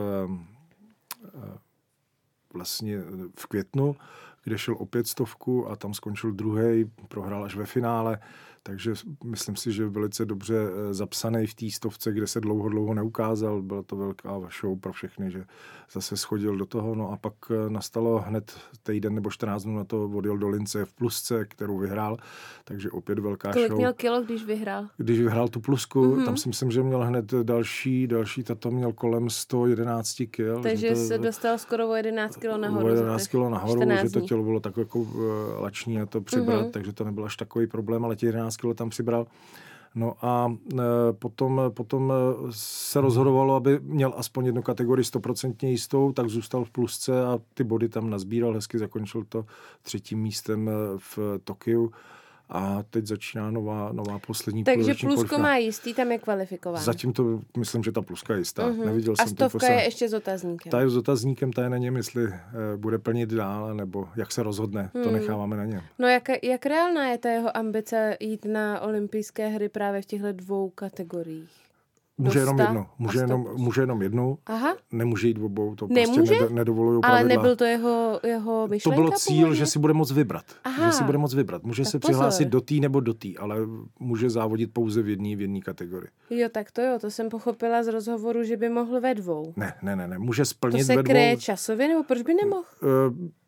vlastně 2.55 2.99
v 3.39 3.47
květnu, 3.47 3.97
kde 4.45 4.59
šel 4.59 4.77
opět 4.79 5.07
stovku 5.07 5.71
a 5.71 5.77
tam 5.77 5.95
skončil 5.95 6.33
druhý, 6.33 6.91
prohrál 7.09 7.45
až 7.45 7.57
ve 7.57 7.67
finále 7.67 8.19
takže 8.63 8.95
myslím 9.25 9.57
si, 9.57 9.73
že 9.73 9.87
velice 9.87 10.25
dobře 10.25 10.55
eh, 10.57 10.95
zapsaný 10.95 11.47
v 11.47 11.55
té 11.55 11.71
stovce, 11.71 12.13
kde 12.13 12.27
se 12.27 12.41
dlouho, 12.41 12.69
dlouho 12.69 12.95
neukázal. 12.95 13.63
Byla 13.63 13.83
to 13.83 13.97
velká 13.97 14.41
show 14.61 14.79
pro 14.79 14.93
všechny, 14.93 15.31
že 15.31 15.45
zase 15.93 16.17
schodil 16.17 16.57
do 16.57 16.67
toho. 16.67 16.95
No 16.95 17.13
a 17.13 17.17
pak 17.17 17.35
eh, 17.51 17.71
nastalo 17.71 18.19
hned 18.19 18.53
týden 18.83 19.15
nebo 19.15 19.31
14 19.31 19.63
dnů 19.63 19.77
na 19.77 19.85
to 19.85 20.05
odjel 20.05 20.39
do 20.39 20.49
Lince 20.49 20.85
v 20.85 20.93
plusce, 20.93 21.45
kterou 21.45 21.79
vyhrál. 21.79 22.17
Takže 22.65 22.91
opět 22.91 23.19
velká 23.19 23.53
Kolik 23.53 23.69
show. 23.69 23.79
měl 23.79 23.93
kilo, 23.93 24.23
když 24.23 24.45
vyhrál? 24.45 24.89
Když 24.97 25.21
vyhrál 25.21 25.49
tu 25.49 25.61
plusku, 25.61 26.05
mm-hmm. 26.05 26.25
tam 26.25 26.37
si 26.37 26.49
myslím, 26.49 26.71
že 26.71 26.83
měl 26.83 27.05
hned 27.05 27.35
další, 27.43 28.07
další 28.07 28.43
tato 28.43 28.71
měl 28.71 28.93
kolem 28.93 29.31
111 29.31 30.23
kg. 30.31 30.63
Takže 30.63 30.91
to, 30.91 30.97
se 30.97 31.19
dostal 31.19 31.59
skoro 31.59 31.89
o 31.89 31.95
11 31.95 32.37
kg 32.37 32.45
nahoru. 32.57 32.87
O 32.87 32.89
11 32.89 33.27
kg 33.27 33.35
nahoru, 33.35 33.81
že 34.03 34.11
to 34.11 34.21
tělo 34.31 34.43
bylo 34.43 34.61
tak 34.61 34.77
jako 34.77 34.99
uh, 34.99 35.13
lační 35.61 35.95
na 35.97 36.07
to 36.07 36.21
přibrat, 36.21 36.67
mm-hmm. 36.67 36.71
takže 36.71 36.93
to 36.93 37.05
nebyl 37.05 37.25
až 37.25 37.37
takový 37.37 37.67
problém, 37.67 38.05
ale 38.05 38.17
těch 38.17 38.27
11 38.27 38.57
kg 38.57 38.75
tam 38.75 38.91
přibral. 38.91 39.27
No 39.95 40.15
a 40.23 40.55
e, 40.73 40.79
potom, 41.13 41.61
potom 41.75 42.13
e, 42.13 42.47
se 42.51 43.01
rozhodovalo, 43.01 43.55
aby 43.55 43.81
měl 43.83 44.15
aspoň 44.17 44.47
jednu 44.47 44.63
kategorii 44.63 45.05
stoprocentně 45.05 45.71
jistou, 45.71 46.13
tak 46.13 46.29
zůstal 46.29 46.65
v 46.65 46.71
plusce 46.71 47.25
a 47.25 47.39
ty 47.55 47.65
body 47.65 47.89
tam 47.89 48.11
nazbíral, 48.11 48.55
hezky 48.55 48.79
zakončil 48.79 49.25
to 49.29 49.47
třetím 49.83 50.19
místem 50.19 50.71
v 50.97 51.19
Tokiu 51.45 51.93
a 52.51 52.83
teď 52.91 53.07
začíná 53.07 53.51
nová, 53.51 53.93
nová 53.93 54.19
poslední 54.19 54.65
Takže 54.65 54.95
plusko 55.01 55.39
má 55.39 55.57
jistý, 55.57 55.95
tam 55.95 56.13
je 56.13 56.19
kvalifikován. 56.19 56.83
Zatím 56.83 57.13
to 57.13 57.41
myslím, 57.59 57.83
že 57.83 57.93
ta 57.93 58.03
pluska 58.03 58.35
je 58.35 58.39
jistá. 58.39 58.69
Uh-huh. 58.69 58.85
Neviděl 58.85 59.15
a 59.19 59.23
jsem 59.23 59.29
stovka 59.29 59.73
je 59.73 59.85
ještě 59.85 60.09
s 60.09 60.15
otazníkem. 60.15 60.71
Ta 60.71 60.81
je 60.81 60.91
s 60.91 60.97
otazníkem, 60.97 61.53
ta 61.53 61.63
je 61.63 61.71
na 61.71 61.77
něm, 61.77 61.97
jestli 61.97 62.25
uh, 62.25 62.33
bude 62.77 62.99
plnit 62.99 63.31
dál, 63.31 63.75
nebo 63.75 64.09
jak 64.17 64.33
se 64.33 64.43
rozhodne, 64.43 64.91
hmm. 64.95 65.05
to 65.05 65.11
necháváme 65.11 65.57
na 65.57 65.65
něm. 65.65 65.83
No 65.99 66.09
jak, 66.09 66.29
jak 66.43 66.67
reálná 66.67 67.07
je 67.07 67.19
ta 67.19 67.29
jeho 67.29 67.57
ambice 67.57 68.17
jít 68.21 68.45
na 68.45 68.81
olympijské 68.81 69.49
hry 69.49 69.69
právě 69.69 70.03
v 70.03 70.07
těchto 70.07 70.33
dvou 70.33 70.71
kategoriích? 70.71 71.70
Může 72.21 72.39
jenom 72.39 72.59
jedno. 72.59 72.87
Může 72.99 73.19
jenom, 73.19 73.47
může 73.57 73.83
jenom 73.83 74.03
jednu. 74.03 74.39
Aha. 74.47 74.77
Nemůže 74.93 75.29
jít 75.29 75.39
obou. 75.39 75.75
To 75.75 75.87
Nemůže? 75.91 76.21
prostě 76.21 76.41
ned, 76.41 76.51
nedovolují 76.51 77.01
Ale 77.03 77.25
nebyl 77.25 77.57
to 77.57 77.65
jeho, 77.65 78.21
jeho 78.27 78.69
myšlenka? 78.69 78.97
To 78.97 79.03
bylo 79.03 79.17
cíl, 79.17 79.37
původně? 79.37 79.57
že 79.57 79.67
si 79.67 79.79
bude 79.79 79.93
moct 79.93 80.11
vybrat. 80.11 80.45
Aha. 80.65 80.87
Že 80.87 80.93
si 80.93 81.05
bude 81.05 81.19
moct 81.19 81.35
vybrat. 81.35 81.63
Může 81.63 81.83
tak 81.83 81.91
se 81.91 81.99
pozor. 81.99 82.11
přihlásit 82.11 82.49
do 82.49 82.61
té 82.61 82.75
nebo 82.75 83.01
do 83.01 83.15
té, 83.15 83.29
ale 83.39 83.57
může 84.01 84.31
závodit 84.31 84.73
pouze 84.73 85.03
v 85.03 85.09
jedné 85.09 85.37
v 85.37 85.41
jedné 85.41 85.61
kategorii. 85.61 86.11
Jo, 86.31 86.49
tak 86.53 86.71
to 86.71 86.83
jo, 86.83 86.99
to 87.01 87.11
jsem 87.11 87.29
pochopila 87.29 87.83
z 87.83 87.89
rozhovoru, 87.89 88.45
že 88.45 88.57
by 88.57 88.69
mohl 88.69 89.01
ve 89.01 89.15
dvou. 89.15 89.53
Ne, 89.57 89.75
ne, 89.83 89.97
ne, 89.97 90.09
ne. 90.09 90.19
může 90.19 90.45
splnit 90.45 90.79
to 90.79 90.85
se 90.85 90.97
ve 90.97 91.03
kryje 91.03 91.37
časově, 91.37 91.89
nebo 91.89 92.03
proč 92.05 92.23
by 92.23 92.35
nemohl? 92.35 92.65
Uh, 92.83 92.89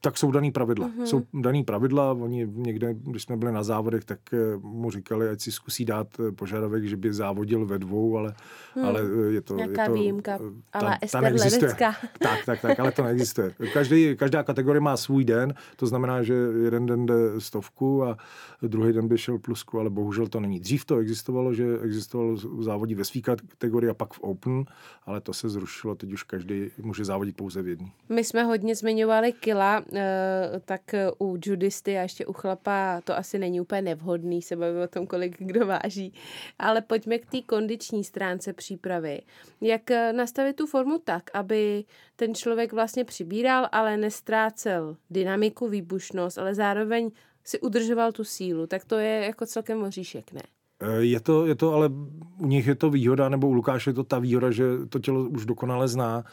tak 0.01 0.19
jsou 0.19 0.31
daný 0.31 0.51
pravidla. 0.51 0.89
Uh-huh. 0.89 1.05
Jsou 1.05 1.23
daný 1.35 1.65
pravidla, 1.65 2.13
oni 2.13 2.49
někde, 2.53 2.95
když 2.95 3.23
jsme 3.23 3.37
byli 3.37 3.53
na 3.53 3.63
závodech, 3.63 4.05
tak 4.05 4.19
uh, 4.33 4.63
mu 4.63 4.91
říkali, 4.91 5.29
ať 5.29 5.41
si 5.41 5.53
zkusí 5.53 5.85
dát 5.85 6.19
uh, 6.19 6.31
požadavek, 6.31 6.85
že 6.85 6.97
by 6.97 7.13
závodil 7.13 7.67
ve 7.67 7.79
dvou, 7.79 8.17
ale 8.17 8.35
hmm. 8.75 8.85
ale 8.85 9.01
je 9.31 9.41
to... 9.41 9.55
Nějaká 9.55 9.83
je 9.83 9.89
to, 9.89 9.95
výjimka, 9.95 10.39
ale 10.73 10.99
Ester 11.03 11.23
Ledecká. 11.23 11.95
Tak, 12.19 12.45
tak, 12.47 12.61
tak, 12.61 12.81
ale 12.81 12.93
to 12.93 13.03
neexistuje. 13.03 13.55
Každý, 13.73 14.17
každá 14.17 14.43
kategorie 14.43 14.81
má 14.81 14.97
svůj 14.97 15.25
den, 15.25 15.55
to 15.77 15.87
znamená, 15.87 16.23
že 16.23 16.35
jeden 16.65 16.87
den 16.87 17.07
jde 17.07 17.15
stovku 17.39 18.05
a 18.05 18.17
druhý 18.63 18.93
den 18.93 19.09
by 19.09 19.19
šel 19.19 19.39
plusku, 19.39 19.79
ale 19.79 19.91
bohužel 19.91 20.27
to 20.27 20.41
není. 20.41 20.61
Dřív 20.61 20.85
to 20.85 20.99
existovalo, 20.99 21.55
že 21.55 21.79
existovalo 21.83 22.37
závodí 22.63 22.95
ve 22.95 23.05
svý 23.05 23.23
kategorii 23.23 23.91
a 23.91 23.95
pak 23.95 24.15
v 24.15 24.21
Open, 24.21 24.65
ale 25.07 25.21
to 25.21 25.33
se 25.33 25.49
zrušilo, 25.49 25.95
teď 25.95 26.13
už 26.13 26.23
každý 26.23 26.71
může 26.79 27.05
závodit 27.05 27.37
pouze 27.37 27.63
v 27.63 27.69
jedné. 27.69 27.89
My 28.09 28.25
jsme 28.25 28.45
hodně 28.45 28.75
zmiňovali 28.75 29.33
kila, 29.33 29.85
eh, 29.93 30.61
tak 30.65 30.81
u 31.19 31.39
judisty 31.45 31.99
a 31.99 32.03
ještě 32.03 32.27
u 32.27 32.33
chlapa 32.33 33.01
to 33.05 33.17
asi 33.17 33.39
není 33.39 33.61
úplně 33.61 33.83
nevhodný 33.83 34.43
se 34.43 34.57
bavit 34.57 34.85
o 34.85 34.89
tom, 34.89 35.07
kolik 35.07 35.37
kdo 35.39 35.67
váží. 35.67 36.13
Ale 36.59 36.81
pojďme 36.81 37.19
k 37.19 37.27
té 37.27 37.43
kondiční 37.43 38.05
stránce 38.05 38.52
přípravy. 38.53 39.21
Jak 39.61 39.91
eh, 39.91 40.13
nastavit 40.13 40.57
tu 40.57 40.67
formu 40.67 40.99
tak, 41.05 41.31
aby 41.35 41.85
ten 42.17 42.35
člověk 42.35 42.73
vlastně 42.73 43.05
přibíral, 43.05 43.69
ale 43.73 43.97
nestrácel 43.97 44.97
dynamiku, 45.11 45.69
výbušnost, 45.69 46.39
ale 46.39 46.55
zároveň 46.55 47.11
si 47.45 47.61
udržoval 47.61 48.13
tu 48.13 48.25
sílu. 48.25 48.67
Tak 48.67 48.85
to 48.85 48.99
je 48.99 49.25
jako 49.25 49.47
celkem 49.47 49.83
oříšek, 49.83 50.33
ne? 50.33 50.43
Eh, 50.81 51.05
je 51.05 51.21
to, 51.21 51.47
je 51.47 51.55
to, 51.55 51.75
ale 51.75 51.91
u 52.39 52.47
nich 52.47 52.67
je 52.67 52.75
to 52.75 52.91
výhoda, 52.91 53.29
nebo 53.29 53.49
u 53.49 53.53
Lukáše 53.53 53.91
je 53.91 53.95
to 53.95 54.05
ta 54.05 54.19
výhoda, 54.19 54.51
že 54.51 54.65
to 54.89 54.99
tělo 54.99 55.29
už 55.29 55.47
dokonale 55.47 55.89
zná. 55.89 56.25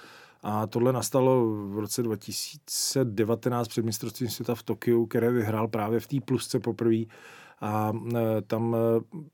A 0.44 0.68
tohle 0.68 0.94
nastalo 0.94 1.46
v 1.68 1.80
roce 1.80 2.04
2019 2.04 3.68
před 3.68 3.86
mistrovstvím 3.86 4.30
světa 4.30 4.56
v 4.56 4.64
Tokiu, 4.64 5.06
které 5.06 5.32
vyhrál 5.32 5.68
právě 5.68 6.00
v 6.00 6.08
té 6.08 6.18
plusce 6.26 6.60
poprvé. 6.60 7.04
A 7.62 7.94
e, 8.16 8.42
tam 8.42 8.76
e, 8.76 8.78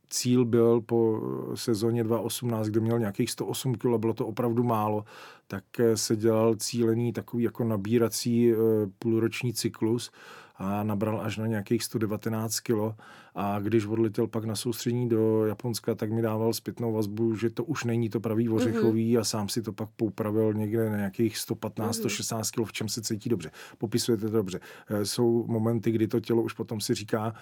cíl 0.09 0.45
byl 0.45 0.81
po 0.81 1.21
sezóně 1.55 2.03
2018, 2.03 2.67
kde 2.67 2.79
měl 2.79 2.99
nějakých 2.99 3.31
108 3.31 3.75
kg, 3.75 3.85
bylo 3.97 4.13
to 4.13 4.27
opravdu 4.27 4.63
málo, 4.63 5.05
tak 5.47 5.79
e, 5.79 5.97
se 5.97 6.15
dělal 6.15 6.55
cílený 6.55 7.13
takový 7.13 7.43
jako 7.43 7.63
nabírací 7.63 8.53
půlroční 8.99 9.53
cyklus 9.53 10.11
a 10.55 10.83
nabral 10.83 11.21
až 11.21 11.37
na 11.37 11.47
nějakých 11.47 11.83
119 11.83 12.59
kg 12.59 12.95
a 13.35 13.59
když 13.59 13.85
odletěl 13.85 14.27
pak 14.27 14.45
na 14.45 14.55
soustřední 14.55 15.09
do 15.09 15.45
Japonska, 15.45 15.95
tak 15.95 16.11
mi 16.11 16.21
dával 16.21 16.53
zpětnou 16.53 16.93
vazbu, 16.93 17.35
že 17.35 17.49
to 17.49 17.63
už 17.63 17.83
není 17.83 18.09
to 18.09 18.19
pravý 18.19 18.49
ořechový 18.49 19.15
mm-hmm. 19.15 19.19
a 19.19 19.23
sám 19.23 19.49
si 19.49 19.61
to 19.61 19.73
pak 19.73 19.89
poupravil 19.95 20.53
někde 20.53 20.89
na 20.89 20.97
nějakých 20.97 21.37
115, 21.37 21.95
mm-hmm. 21.95 21.99
116 21.99 22.51
kg, 22.51 22.65
v 22.65 22.71
čem 22.71 22.89
se 22.89 23.01
cítí 23.01 23.29
dobře. 23.29 23.51
Popisujete 23.77 24.25
to 24.25 24.37
dobře. 24.37 24.59
Eh, 24.89 25.05
jsou 25.05 25.45
momenty, 25.47 25.91
kdy 25.91 26.07
to 26.07 26.19
tělo 26.19 26.43
už 26.43 26.53
potom 26.53 26.81
si 26.81 26.93
říká, 26.93 27.33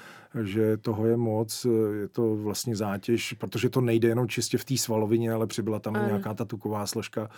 že 0.43 0.77
toho 0.77 1.07
je 1.07 1.17
moc, 1.17 1.65
eh, 1.65 1.95
je 1.95 2.07
to 2.07 2.35
vlastně 2.35 2.75
zátěž, 2.75 3.33
protože 3.33 3.69
to 3.69 3.81
nejde 3.81 4.07
jenom 4.07 4.27
čistě 4.27 4.57
v 4.57 4.65
té 4.65 4.77
svalovině, 4.77 5.31
ale 5.31 5.47
přibyla 5.47 5.79
tam 5.79 5.93
mm. 5.93 6.07
nějaká 6.07 6.33
ta 6.33 6.45
tuková 6.45 6.85
složka. 6.85 7.29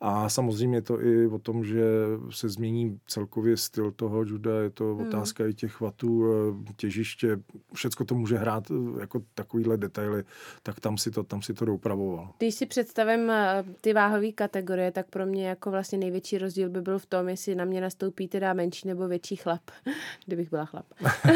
A 0.00 0.28
samozřejmě 0.28 0.76
je 0.76 0.82
to 0.82 1.04
i 1.04 1.26
o 1.26 1.38
tom, 1.38 1.64
že 1.64 1.84
se 2.30 2.48
změní 2.48 2.98
celkově 3.06 3.56
styl 3.56 3.90
toho 3.90 4.22
juda, 4.22 4.60
je 4.60 4.70
to 4.70 4.94
mm. 4.94 5.06
otázka 5.06 5.46
i 5.46 5.54
těch 5.54 5.80
vatů, 5.80 6.24
eh, 6.32 6.72
těžiště, 6.76 7.38
všecko 7.74 8.01
Rusko 8.02 8.14
to 8.14 8.14
může 8.14 8.36
hrát 8.36 8.70
eh, 8.70 9.00
jako 9.00 9.22
takovýhle 9.34 9.76
detaily, 9.76 10.24
tak 10.62 10.80
tam 10.80 10.98
si 10.98 11.10
to, 11.10 11.22
tam 11.22 11.42
si 11.42 11.54
to 11.54 11.64
doupravoval. 11.64 12.34
Když 12.38 12.54
si 12.54 12.66
představím 12.66 13.30
eh, 13.30 13.64
ty 13.80 13.92
váhové 13.92 14.32
kategorie, 14.32 14.92
tak 14.92 15.06
pro 15.10 15.26
mě 15.26 15.48
jako 15.48 15.70
vlastně 15.70 15.98
největší 15.98 16.38
rozdíl 16.38 16.68
by 16.68 16.80
byl 16.80 16.98
v 16.98 17.06
tom, 17.06 17.28
jestli 17.28 17.54
na 17.54 17.64
mě 17.64 17.80
nastoupí 17.80 18.28
teda 18.28 18.52
menší 18.52 18.88
nebo 18.88 19.08
větší 19.08 19.36
chlap, 19.36 19.60
kdybych 20.26 20.50
byla 20.50 20.64
chlap. 20.64 20.86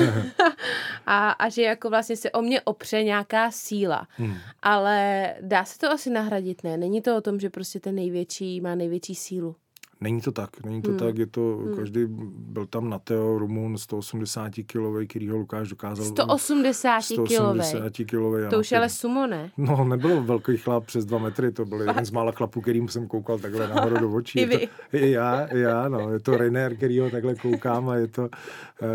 a, 1.06 1.30
a 1.30 1.48
že 1.48 1.62
jako 1.62 1.90
vlastně 1.90 2.16
se 2.16 2.30
o 2.30 2.42
mě 2.42 2.60
opře 2.60 3.02
nějaká 3.02 3.50
síla. 3.50 4.08
Hmm. 4.10 4.34
Ale 4.62 5.34
dá 5.40 5.64
se 5.64 5.78
to 5.78 5.90
asi 5.90 6.10
nahradit, 6.10 6.64
ne? 6.64 6.76
Není 6.76 7.02
to 7.02 7.16
o 7.16 7.20
tom, 7.20 7.40
že 7.40 7.50
prostě 7.50 7.80
ten 7.80 7.94
největší 7.94 8.60
má 8.60 8.74
největší 8.74 9.14
sílu. 9.14 9.56
Není 10.00 10.20
to 10.20 10.32
tak, 10.32 10.64
není 10.64 10.82
to 10.82 10.88
hmm. 10.88 10.98
tak, 10.98 11.18
je 11.18 11.26
to, 11.26 11.40
hmm. 11.40 11.76
každý 11.76 12.06
byl 12.28 12.66
tam 12.66 12.90
na 12.90 12.98
Teo 12.98 13.38
Rumun 13.38 13.78
180 13.78 14.52
kilový, 14.66 15.06
který 15.06 15.28
ho 15.28 15.36
Lukáš 15.36 15.68
dokázal. 15.68 16.06
180 16.06 17.00
kilový. 17.26 17.62
180 17.62 18.06
kilový. 18.06 18.42
To 18.50 18.58
už 18.58 18.72
ale 18.72 18.88
sumo, 18.88 19.26
ne? 19.26 19.50
No, 19.56 19.84
nebylo 19.84 20.22
velký 20.22 20.56
chlap 20.56 20.84
přes 20.84 21.04
dva 21.04 21.18
metry, 21.18 21.52
to 21.52 21.64
byl 21.64 21.80
jeden 21.80 22.04
z 22.04 22.10
mála 22.10 22.32
chlapů, 22.32 22.60
kterým 22.60 22.88
jsem 22.88 23.06
koukal 23.06 23.38
takhle 23.38 23.68
nahoru 23.74 23.98
do 24.00 24.10
očí. 24.10 24.40
I 24.40 24.46
vy. 24.46 24.58
To, 24.58 24.96
I 24.96 25.10
já, 25.10 25.46
i 25.46 25.58
já, 25.58 25.88
no, 25.88 26.12
je 26.12 26.20
to 26.20 26.36
René, 26.36 26.74
který 26.74 27.00
ho 27.00 27.10
takhle 27.10 27.34
koukám 27.34 27.88
a 27.88 27.96
je 27.96 28.08
to, 28.08 28.22
uh, 28.22 28.28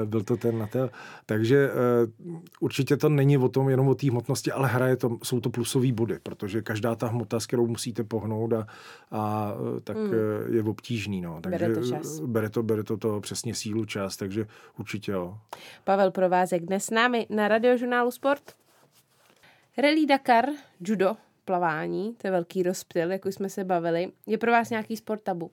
byl 0.05 0.23
to 0.23 0.37
ten 0.37 0.59
na 0.59 0.67
Teo. 0.67 0.89
Takže 1.25 1.69
uh, 2.25 2.39
určitě 2.59 2.97
to 2.97 3.09
není 3.09 3.37
o 3.37 3.49
tom, 3.49 3.69
jenom 3.69 3.87
o 3.87 3.95
té 3.95 4.09
hmotnosti, 4.09 4.51
ale 4.51 4.67
hraje 4.67 4.95
to, 4.95 5.17
jsou 5.23 5.39
to 5.39 5.49
plusové 5.49 5.91
body, 5.91 6.19
protože 6.23 6.61
každá 6.61 6.95
ta 6.95 7.07
hmota, 7.07 7.39
s 7.39 7.45
kterou 7.45 7.67
musíte 7.67 8.03
pohnout 8.03 8.53
a, 8.53 8.67
a 9.11 9.53
tak 9.83 9.97
hmm. 9.97 10.13
je 10.49 10.63
obtížná 10.63 10.90
obtížný. 10.91 11.21
No. 11.21 11.41
Takže 11.41 11.59
bere 11.59 11.75
to 11.75 11.87
čas. 11.87 12.19
Bere 12.19 12.49
to, 12.49 12.63
bere 12.63 12.83
to, 12.83 12.97
to 12.97 13.21
přesně 13.21 13.55
sílu, 13.55 13.85
čas, 13.85 14.17
takže 14.17 14.45
určitě 14.79 15.11
jo. 15.11 15.37
Pavel 15.83 16.11
Provázek 16.11 16.65
dnes 16.65 16.85
s 16.85 16.89
námi 16.89 17.27
na 17.29 17.47
radiožurnálu 17.47 18.11
Sport. 18.11 18.55
Rally 19.77 20.05
Dakar, 20.05 20.45
judo, 20.87 21.17
plavání, 21.45 22.15
to 22.15 22.27
je 22.27 22.31
velký 22.31 22.63
rozptyl, 22.63 23.11
jak 23.11 23.25
už 23.25 23.35
jsme 23.35 23.49
se 23.49 23.63
bavili. 23.63 24.11
Je 24.27 24.37
pro 24.37 24.51
vás 24.51 24.69
nějaký 24.69 24.97
sport 24.97 25.23
tabu? 25.23 25.51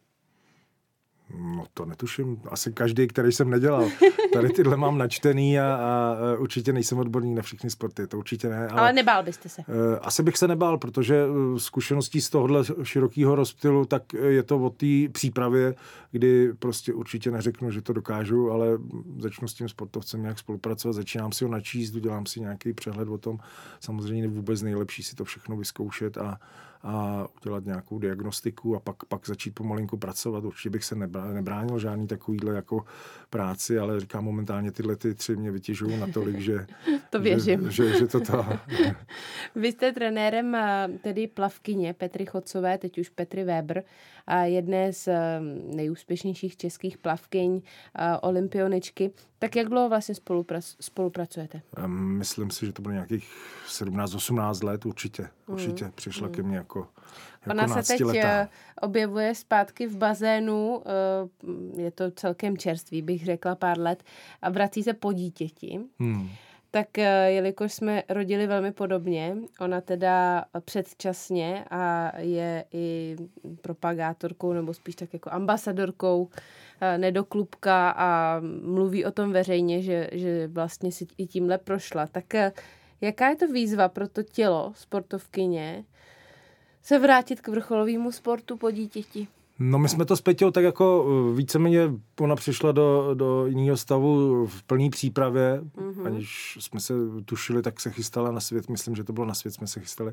No 1.37 1.64
to 1.75 1.85
netuším. 1.85 2.41
Asi 2.51 2.73
každý, 2.73 3.09
který 3.09 3.33
jsem 3.33 3.51
nedělal. 3.51 3.88
Tady 4.33 4.49
tyhle 4.49 4.77
mám 4.77 4.99
načtený 4.99 5.61
a, 5.61 5.75
a 5.75 6.17
určitě 6.38 6.73
nejsem 6.73 6.99
odborník 6.99 7.37
na 7.37 7.43
všechny 7.43 7.71
sporty, 7.71 8.07
to 8.07 8.19
určitě 8.19 8.49
ne. 8.49 8.69
Ale, 8.69 8.81
ale 8.81 8.93
nebál 8.93 9.23
byste 9.23 9.49
se? 9.49 9.62
Eh, 9.62 9.99
asi 9.99 10.23
bych 10.23 10.37
se 10.37 10.49
nebál, 10.49 10.79
protože 10.79 11.17
eh, 11.17 11.61
zkušeností 11.61 12.21
z 12.21 12.31
tohohle 12.31 12.64
širokého 12.83 13.35
rozptylu, 13.35 13.85
tak 13.85 14.03
je 14.12 14.43
to 14.43 14.59
o 14.59 14.71
té 14.71 15.09
přípravě, 15.12 15.75
kdy 16.11 16.53
prostě 16.59 16.93
určitě 16.93 17.31
neřeknu, 17.31 17.71
že 17.71 17.83
to 17.83 17.93
dokážu, 17.93 18.51
ale 18.51 18.79
začnu 19.19 19.49
s 19.49 19.55
tím 19.55 19.69
sportovcem 19.69 20.23
nějak 20.23 20.38
spolupracovat, 20.38 20.93
začínám 20.93 21.33
si 21.33 21.45
ho 21.45 21.51
načíst, 21.51 21.95
udělám 21.95 22.27
si 22.27 22.41
nějaký 22.41 22.73
přehled 22.73 23.09
o 23.09 23.19
tom. 23.19 23.38
Samozřejmě 23.81 24.29
vůbec 24.29 24.62
nejlepší 24.62 25.03
si 25.03 25.17
to 25.17 25.25
všechno 25.25 25.57
vyzkoušet 25.57 26.19
a, 26.19 26.38
a 26.83 27.27
udělat 27.41 27.64
nějakou 27.64 27.99
diagnostiku 27.99 28.77
a 28.77 28.81
pak, 28.81 29.05
pak 29.05 29.27
začít 29.27 29.51
pomalinku 29.51 29.97
pracovat. 29.97 30.45
Určitě 30.45 30.71
bych 30.71 30.85
se 30.85 30.95
nebránil 31.33 31.79
žádný 31.79 32.07
takovýhle 32.07 32.55
jako 32.55 32.85
práci, 33.31 33.79
ale 33.79 34.01
říkám 34.01 34.25
momentálně 34.25 34.73
tyhle 34.73 34.97
ty 34.97 35.14
tři 35.14 35.37
mě 35.37 35.51
vytěžují 35.51 36.01
natolik, 36.01 36.38
že 36.38 36.67
to 37.11 37.21
věřím. 37.21 37.71
Že, 37.71 37.88
že, 37.88 37.99
že 37.99 38.07
to 38.07 38.21
to... 38.21 38.47
Vy 39.55 39.73
jste 39.73 39.93
trenérem 39.93 40.55
eh, 40.55 40.88
tedy 41.03 41.27
plavkyně 41.27 41.95
Petry 41.95 42.27
Chodcové, 42.27 42.79
teď 42.79 42.99
už 42.99 43.09
Petry 43.09 43.45
Weber, 43.45 43.85
jedné 44.37 44.93
z 44.93 45.09
eh, 45.09 45.41
nejúspěšnějších 45.75 46.57
českých 46.57 46.99
plavkyň, 46.99 47.61
eh, 47.95 48.17
olympioničky. 48.17 49.11
Tak 49.38 49.57
jak 49.57 49.69
dlouho 49.69 49.88
vlastně 49.88 50.14
spolupracujete? 50.81 51.62
Myslím 51.87 52.51
si, 52.51 52.67
že 52.67 52.73
to 52.73 52.83
bylo 52.83 52.93
nějakých 52.93 53.33
17-18 53.69 54.64
let 54.64 54.87
určitě. 54.87 55.29
Určitě 55.47 55.85
mm. 55.85 55.93
přišla 55.93 56.29
mm. 56.29 56.35
ke 56.35 56.43
mně 56.43 56.57
jako, 56.57 56.88
jako 57.47 57.64
Ona 57.64 57.83
se 57.83 57.93
teď 57.93 58.05
letá. 58.05 58.49
objevuje 58.81 59.35
zpátky 59.35 59.87
v 59.87 59.97
bazénu, 59.97 60.83
je 61.77 61.91
to 61.91 62.11
celkem 62.11 62.57
čerstvý, 62.57 63.03
bych 63.03 63.25
řekla 63.25 63.55
pár 63.55 63.79
let, 63.79 64.05
a 64.43 64.51
vrací 64.51 64.83
se 64.83 64.93
po 64.93 65.12
dítěti. 65.12 65.81
Hmm 65.99 66.31
tak 66.70 66.98
eh, 66.98 67.33
jelikož 67.33 67.72
jsme 67.72 68.02
rodili 68.09 68.46
velmi 68.46 68.72
podobně, 68.72 69.37
ona 69.61 69.81
teda 69.81 70.44
předčasně 70.64 71.64
a 71.70 72.12
je 72.18 72.64
i 72.72 73.16
propagátorkou 73.62 74.52
nebo 74.52 74.74
spíš 74.74 74.94
tak 74.94 75.12
jako 75.12 75.31
ambasadorkou 75.31 76.28
eh, 76.81 76.98
nedoklubka 76.98 77.90
a 77.90 78.40
mluví 78.62 79.04
o 79.04 79.11
tom 79.11 79.33
veřejně, 79.33 79.83
že, 79.83 80.09
že 80.12 80.46
vlastně 80.46 80.92
si 80.92 81.07
i 81.18 81.26
tímhle 81.26 81.59
prošla. 81.59 82.07
Tak 82.07 82.35
eh, 82.35 82.52
jaká 83.00 83.28
je 83.28 83.37
to 83.37 83.46
výzva 83.46 83.88
pro 83.88 84.09
to 84.09 84.22
tělo 84.22 84.72
sportovkyně 84.76 85.85
se 86.83 86.98
vrátit 86.98 87.40
k 87.40 87.48
vrcholovému 87.48 88.12
sportu 88.12 88.57
po 88.57 88.70
dítěti? 88.70 89.28
No 89.59 89.79
my 89.79 89.88
jsme 89.88 90.05
to 90.05 90.16
s 90.16 90.21
Peťou 90.21 90.51
tak 90.51 90.64
jako 90.64 91.07
eh, 91.09 91.37
víceméně, 91.37 91.81
ona 92.21 92.37
přišla 92.37 92.73
do, 92.73 93.11
do 93.14 93.47
jiného 93.47 93.77
stavu 93.77 94.47
v 94.47 94.62
plné 94.62 94.90
přípravě, 94.90 95.61
mm-hmm. 95.62 96.07
aniž 96.07 96.59
jsme 96.61 96.81
se 96.81 96.94
tušili, 97.25 97.62
tak 97.62 97.81
se 97.81 97.90
chystala 97.90 98.31
na 98.31 98.40
svět, 98.40 98.68
myslím, 98.68 98.97
že 98.97 99.05
to 99.05 99.12
bylo 99.12 99.27
na 99.27 99.35
svět, 99.35 99.55
jsme 99.55 99.66
se 99.66 99.81
chystali. 99.81 100.12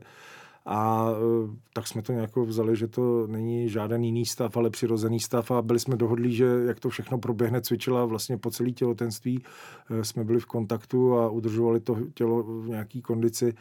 A 0.66 1.08
eh, 1.12 1.58
tak 1.74 1.88
jsme 1.88 2.02
to 2.02 2.14
nějak 2.14 2.36
vzali, 2.36 2.76
že 2.76 2.88
to 2.88 3.28
není 3.28 3.70
žádný 3.70 4.08
jiný 4.08 4.26
stav, 4.26 4.58
ale 4.58 4.70
přirozený 4.70 5.20
stav 5.20 5.52
a 5.52 5.62
byli 5.62 5.80
jsme 5.80 5.98
dohodlí, 5.98 6.36
že 6.36 6.46
jak 6.66 6.80
to 6.80 6.90
všechno 6.90 7.18
proběhne, 7.18 7.62
cvičila 7.62 8.06
vlastně 8.06 8.38
po 8.38 8.52
celé 8.52 8.72
těhotenství. 8.72 9.44
Eh, 9.90 10.04
jsme 10.04 10.24
byli 10.24 10.40
v 10.40 10.46
kontaktu 10.46 11.14
a 11.14 11.30
udržovali 11.30 11.80
to 11.80 11.98
tělo 12.14 12.44
v 12.44 12.68
nějaké 12.68 13.02
kondici 13.02 13.54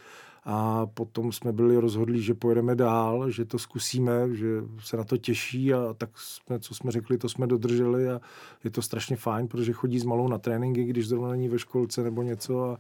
a 0.44 0.87
potom 0.87 1.33
jsme 1.33 1.52
byli 1.52 1.76
rozhodli, 1.76 2.22
že 2.22 2.35
pojedeme 2.35 2.74
dál, 2.74 3.30
že 3.30 3.44
to 3.44 3.59
zkusíme, 3.59 4.35
že 4.35 4.46
se 4.78 4.96
na 4.96 5.04
to 5.04 5.16
těší 5.16 5.74
a 5.74 5.94
tak 5.98 6.11
jsme, 6.14 6.61
co 6.61 6.74
jsme 6.74 6.92
řekli, 6.92 7.18
to 7.18 7.28
jsme 7.28 7.46
dodrželi 7.46 8.11
a 8.11 8.20
je 8.64 8.70
to 8.70 8.83
strašně 8.83 9.16
fajn, 9.16 9.48
protože 9.48 9.72
chodí 9.72 9.98
s 9.98 10.04
malou 10.04 10.28
na 10.28 10.38
tréninky, 10.38 10.85
když 10.85 11.09
zrovna 11.09 11.28
není 11.28 11.48
ve 11.48 11.59
školce 11.59 12.02
nebo 12.02 12.22
něco 12.22 12.64
a, 12.64 12.78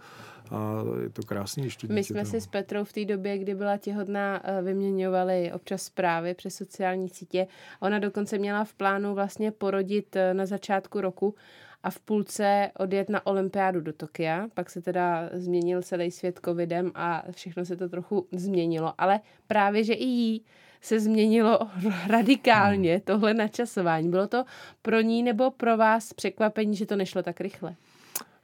a 0.50 0.82
je 1.02 1.10
to 1.10 1.22
krásný 1.22 1.64
ještě. 1.64 1.88
My 1.88 2.04
jsme 2.04 2.24
si 2.24 2.40
s 2.40 2.46
Petrou 2.46 2.84
v 2.84 2.92
té 2.92 3.04
době, 3.04 3.38
kdy 3.38 3.54
byla 3.54 3.76
těhotná, 3.76 4.40
eh, 4.44 4.62
vyměňovali 4.62 5.52
občas 5.52 5.82
zprávy 5.82 6.34
přes 6.34 6.54
sociální 6.54 7.08
sítě. 7.08 7.46
Ona 7.80 7.98
dokonce 7.98 8.38
měla 8.38 8.64
v 8.64 8.74
plánu 8.74 9.14
vlastně 9.14 9.50
porodit 9.50 10.16
eh, 10.16 10.34
na 10.34 10.46
začátku 10.46 11.00
roku 11.00 11.34
a 11.84 11.90
v 11.90 12.00
půlce 12.00 12.70
odjet 12.78 13.08
na 13.08 13.26
olympiádu 13.26 13.80
do 13.80 13.92
Tokia. 13.92 14.48
Pak 14.54 14.70
se 14.70 14.82
teda 14.82 15.30
změnil 15.32 15.82
celý 15.82 16.10
svět 16.10 16.40
covidem 16.44 16.92
a 16.94 17.22
všechno 17.30 17.64
se 17.64 17.76
to 17.76 17.88
trochu 17.88 18.26
změnilo. 18.32 18.94
Ale 18.98 19.20
právě, 19.46 19.84
že 19.84 19.92
i 19.92 20.04
jí 20.04 20.44
se 20.80 21.00
změnilo 21.00 21.58
radikálně 22.08 22.92
hmm. 22.92 23.00
tohle 23.00 23.34
načasování. 23.34 24.08
Bylo 24.08 24.26
to 24.26 24.44
pro 24.82 25.00
ní 25.00 25.22
nebo 25.22 25.50
pro 25.50 25.76
vás 25.76 26.12
překvapení, 26.12 26.76
že 26.76 26.86
to 26.86 26.96
nešlo 26.96 27.22
tak 27.22 27.40
rychle? 27.40 27.74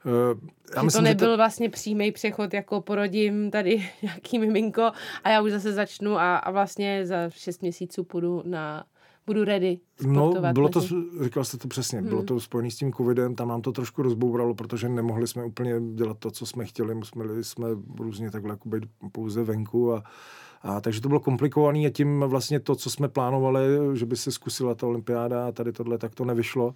Uh, 0.05 0.39
já 0.75 0.81
že 0.81 0.85
myslím, 0.85 1.03
to 1.03 1.09
nebyl 1.09 1.27
že 1.27 1.31
to... 1.31 1.37
vlastně 1.37 1.69
přímý 1.69 2.11
přechod, 2.11 2.53
jako 2.53 2.81
porodím 2.81 3.51
tady 3.51 3.89
nějaký 4.01 4.39
miminko 4.39 4.91
a 5.23 5.29
já 5.29 5.41
už 5.41 5.51
zase 5.51 5.73
začnu 5.73 6.17
a, 6.17 6.37
a 6.37 6.51
vlastně 6.51 7.05
za 7.05 7.29
šest 7.29 7.61
měsíců 7.61 8.03
půjdu 8.03 8.43
na 8.45 8.83
budu 9.27 9.43
ready 9.43 9.79
No, 10.05 10.33
bylo 10.53 10.69
to, 10.69 10.81
říkal 11.23 11.43
jste 11.43 11.57
to 11.57 11.67
přesně, 11.67 11.99
hmm. 11.99 12.09
bylo 12.09 12.23
to 12.23 12.39
spojené 12.39 12.71
s 12.71 12.75
tím 12.75 12.93
covidem, 12.93 13.35
tam 13.35 13.47
nám 13.47 13.61
to 13.61 13.71
trošku 13.71 14.01
rozbouralo, 14.01 14.55
protože 14.55 14.89
nemohli 14.89 15.27
jsme 15.27 15.45
úplně 15.45 15.73
dělat 15.93 16.17
to, 16.19 16.31
co 16.31 16.45
jsme 16.45 16.65
chtěli, 16.65 16.95
museli 16.95 17.43
jsme 17.43 17.67
různě 17.99 18.31
takhle 18.31 18.51
jako 18.51 18.69
být 18.69 18.83
pouze 19.11 19.43
venku 19.43 19.93
a, 19.93 20.03
a 20.61 20.81
takže 20.81 21.01
to 21.01 21.07
bylo 21.07 21.19
komplikované 21.19 21.79
a 21.79 21.89
tím 21.89 22.19
vlastně 22.27 22.59
to, 22.59 22.75
co 22.75 22.89
jsme 22.89 23.07
plánovali, 23.07 23.61
že 23.93 24.05
by 24.05 24.15
se 24.15 24.31
zkusila 24.31 24.75
ta 24.75 24.87
olympiáda 24.87 25.47
a 25.47 25.51
tady 25.51 25.71
tohle, 25.71 25.97
tak 25.97 26.15
to 26.15 26.25
nevyšlo. 26.25 26.75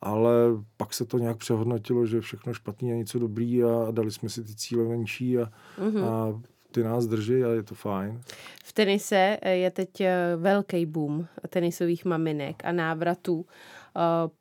Ale 0.00 0.32
pak 0.76 0.94
se 0.94 1.04
to 1.04 1.18
nějak 1.18 1.36
přehodnotilo, 1.36 2.06
že 2.06 2.20
všechno 2.20 2.54
špatný 2.54 2.92
a 2.92 2.96
něco 2.96 3.18
dobrý 3.18 3.64
a 3.64 3.90
dali 3.90 4.10
jsme 4.10 4.28
si 4.28 4.44
ty 4.44 4.54
cíle 4.54 4.84
menší 4.84 5.38
a, 5.38 5.50
mm-hmm. 5.78 6.04
a 6.04 6.40
ty 6.72 6.82
nás 6.82 7.06
drží 7.06 7.44
a 7.44 7.48
je 7.48 7.62
to 7.62 7.74
fajn. 7.74 8.20
V 8.64 8.72
tenise 8.72 9.38
eh, 9.42 9.56
je 9.56 9.70
teď 9.70 10.00
eh, 10.00 10.16
velký 10.36 10.86
boom 10.86 11.26
tenisových 11.48 12.04
maminek 12.04 12.56
a 12.64 12.72
návratů 12.72 13.34
uh, 13.36 13.44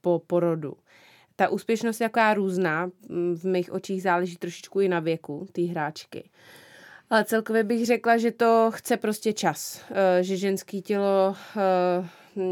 po 0.01 0.21
porodu. 0.27 0.73
Ta 1.35 1.49
úspěšnost 1.49 2.01
je 2.01 2.05
jaká 2.05 2.33
různá, 2.33 2.85
mm, 3.09 3.35
v 3.35 3.43
mých 3.43 3.71
očích 3.71 4.01
záleží 4.01 4.37
trošičku 4.37 4.79
i 4.79 4.87
na 4.87 4.99
věku 4.99 5.47
té 5.51 5.61
hráčky. 5.61 6.29
Ale 7.09 7.25
celkově 7.25 7.63
bych 7.63 7.85
řekla, 7.85 8.17
že 8.17 8.31
to 8.31 8.71
chce 8.73 8.97
prostě 8.97 9.33
čas, 9.33 9.85
že 10.21 10.37
ženský 10.37 10.81
tělo 10.81 11.35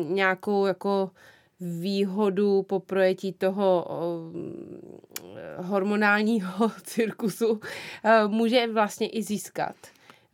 nějakou 0.04 0.66
jako 0.66 1.12
výhodu 1.80 2.64
po 2.64 2.80
projetí 2.80 3.34
toho 3.34 3.88
hormonálního 5.58 6.72
cirkusu 6.84 7.60
může 8.28 8.68
vlastně 8.74 9.10
i 9.10 9.24
získat. 9.24 9.76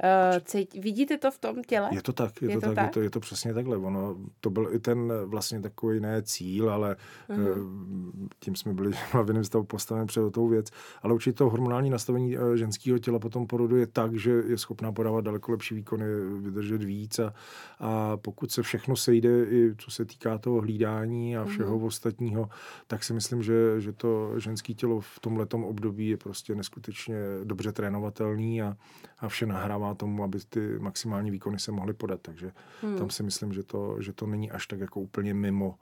Uh, 0.04 0.40
cít, 0.46 0.74
vidíte 0.74 1.18
to 1.18 1.32
v 1.32 1.38
tom 1.38 1.64
těle? 1.64 1.90
Je 1.92 2.02
to 2.02 2.14
tak, 2.14 2.42
je, 2.42 2.50
je 2.50 2.56
to, 2.56 2.62
to 2.62 2.68
tak, 2.68 2.76
tak? 2.76 2.86
Je, 2.86 2.92
to, 2.92 3.02
je 3.02 3.10
to 3.10 3.20
přesně 3.20 3.54
takhle. 3.54 3.78
Ono, 3.78 4.16
to 4.40 4.50
byl 4.50 4.70
i 4.72 4.80
ten 4.80 5.14
vlastně 5.26 5.62
takový 5.62 6.00
ne 6.00 6.22
cíl, 6.24 6.70
ale 6.70 6.96
uh-huh. 7.30 8.30
tím 8.40 8.56
jsme 8.56 8.74
byli 8.74 8.92
v 9.24 9.28
jiném 9.28 9.44
stavu 9.44 9.64
postaven 9.64 10.08
před 10.08 10.32
tou 10.32 10.48
věc. 10.48 10.68
Ale 11.02 11.14
určitě 11.14 11.34
to 11.34 11.50
hormonální 11.50 11.90
nastavení 11.90 12.38
eh, 12.38 12.58
ženského 12.58 13.00
těla 13.00 13.20
potom 13.20 13.48
porodu 13.48 13.76
je 13.76 13.88
tak, 13.88 14.16
že 14.16 14.32
je 14.32 14.58
schopná 14.58 14.92
podávat 14.92 15.26
daleko 15.26 15.52
lepší 15.52 15.76
výkony, 15.76 16.06
vydržet 16.40 16.84
víc 16.84 17.20
a, 17.20 17.34
a 17.80 18.18
pokud 18.18 18.52
se 18.52 18.64
všechno 18.64 18.96
sejde, 18.96 19.46
i 19.46 19.76
co 19.78 19.92
se 19.92 20.06
týká 20.06 20.38
toho 20.38 20.62
hlídání 20.62 21.38
a 21.38 21.46
všeho 21.46 21.78
uh-huh. 21.78 21.86
ostatního, 21.86 22.50
tak 22.88 23.04
si 23.04 23.14
myslím, 23.14 23.44
že, 23.44 23.82
že 23.82 23.94
to 23.94 24.40
ženské 24.40 24.74
tělo 24.74 25.02
v 25.02 25.20
tomhle 25.20 25.46
období 25.52 26.10
je 26.10 26.18
prostě 26.18 26.56
neskutečně 26.56 27.16
dobře 27.44 27.72
trénovatelný 27.72 28.62
a, 28.62 28.78
a 29.20 29.28
vše 29.28 29.46
nahrává 29.46 29.89
tomu, 29.96 30.24
aby 30.24 30.40
ty 30.50 30.80
maximální 30.80 31.32
výkony 31.32 31.60
se 31.60 31.72
mohly 31.72 31.94
podat. 31.94 32.20
Takže 32.22 32.52
hmm. 32.82 32.98
tam 32.98 33.10
si 33.10 33.24
myslím, 33.24 33.54
že 33.54 33.64
to, 33.64 33.96
že 34.00 34.14
to 34.14 34.26
není 34.28 34.52
až 34.52 34.68
tak 34.68 34.80
jako 34.80 35.00
úplně 35.00 35.34
mimo. 35.34 35.76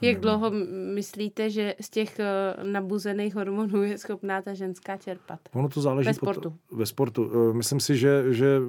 Jak 0.00 0.20
dlouho 0.20 0.50
myslíte, 0.94 1.50
že 1.50 1.74
z 1.80 1.90
těch 1.90 2.18
eh, 2.18 2.54
nabuzených 2.64 3.34
hormonů 3.34 3.82
je 3.82 3.98
schopná 3.98 4.42
ta 4.42 4.54
ženská 4.54 4.96
čerpat? 4.96 5.40
Ono 5.52 5.68
to 5.68 5.80
záleží 5.80 6.06
ve 6.06 6.14
sportu. 6.14 6.50
Pot, 6.50 6.78
ve 6.78 6.86
sportu. 6.86 7.30
Eh, 7.34 7.54
myslím 7.54 7.80
si, 7.80 7.96
že, 7.96 8.34
že 8.34 8.60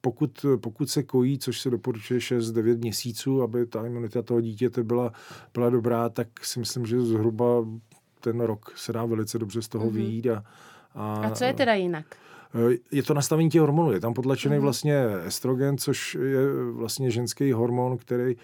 pokud, 0.00 0.46
pokud 0.60 0.90
se 0.90 1.02
kojí, 1.02 1.38
což 1.38 1.60
se 1.60 1.70
doporučuje 1.70 2.20
6-9 2.20 2.78
měsíců, 2.78 3.42
aby 3.42 3.66
ta 3.66 3.86
imunita 3.86 4.22
toho 4.22 4.40
dítěte 4.40 4.82
byla, 4.82 5.12
byla 5.54 5.70
dobrá, 5.70 6.08
tak 6.08 6.44
si 6.44 6.58
myslím, 6.58 6.86
že 6.86 7.00
zhruba 7.00 7.64
ten 8.20 8.40
rok 8.40 8.72
se 8.76 8.92
dá 8.92 9.04
velice 9.04 9.38
dobře 9.38 9.62
z 9.62 9.68
toho 9.68 9.86
mm-hmm. 9.86 9.94
výjít. 9.94 10.26
A, 10.26 10.44
a, 10.94 11.12
a 11.14 11.30
co 11.30 11.44
je 11.44 11.54
teda 11.54 11.74
jinak? 11.74 12.16
Eh, 12.54 12.76
je 12.92 13.02
to 13.02 13.14
nastavení 13.14 13.50
těch 13.50 13.60
hormonů. 13.60 13.92
Je 13.92 14.00
tam 14.00 14.14
potlačený 14.14 14.56
mm. 14.56 14.62
vlastně 14.62 15.04
estrogen, 15.24 15.78
což 15.78 16.14
je 16.14 16.70
vlastně 16.72 17.10
ženský 17.10 17.52
hormon, 17.52 17.98
který, 17.98 18.36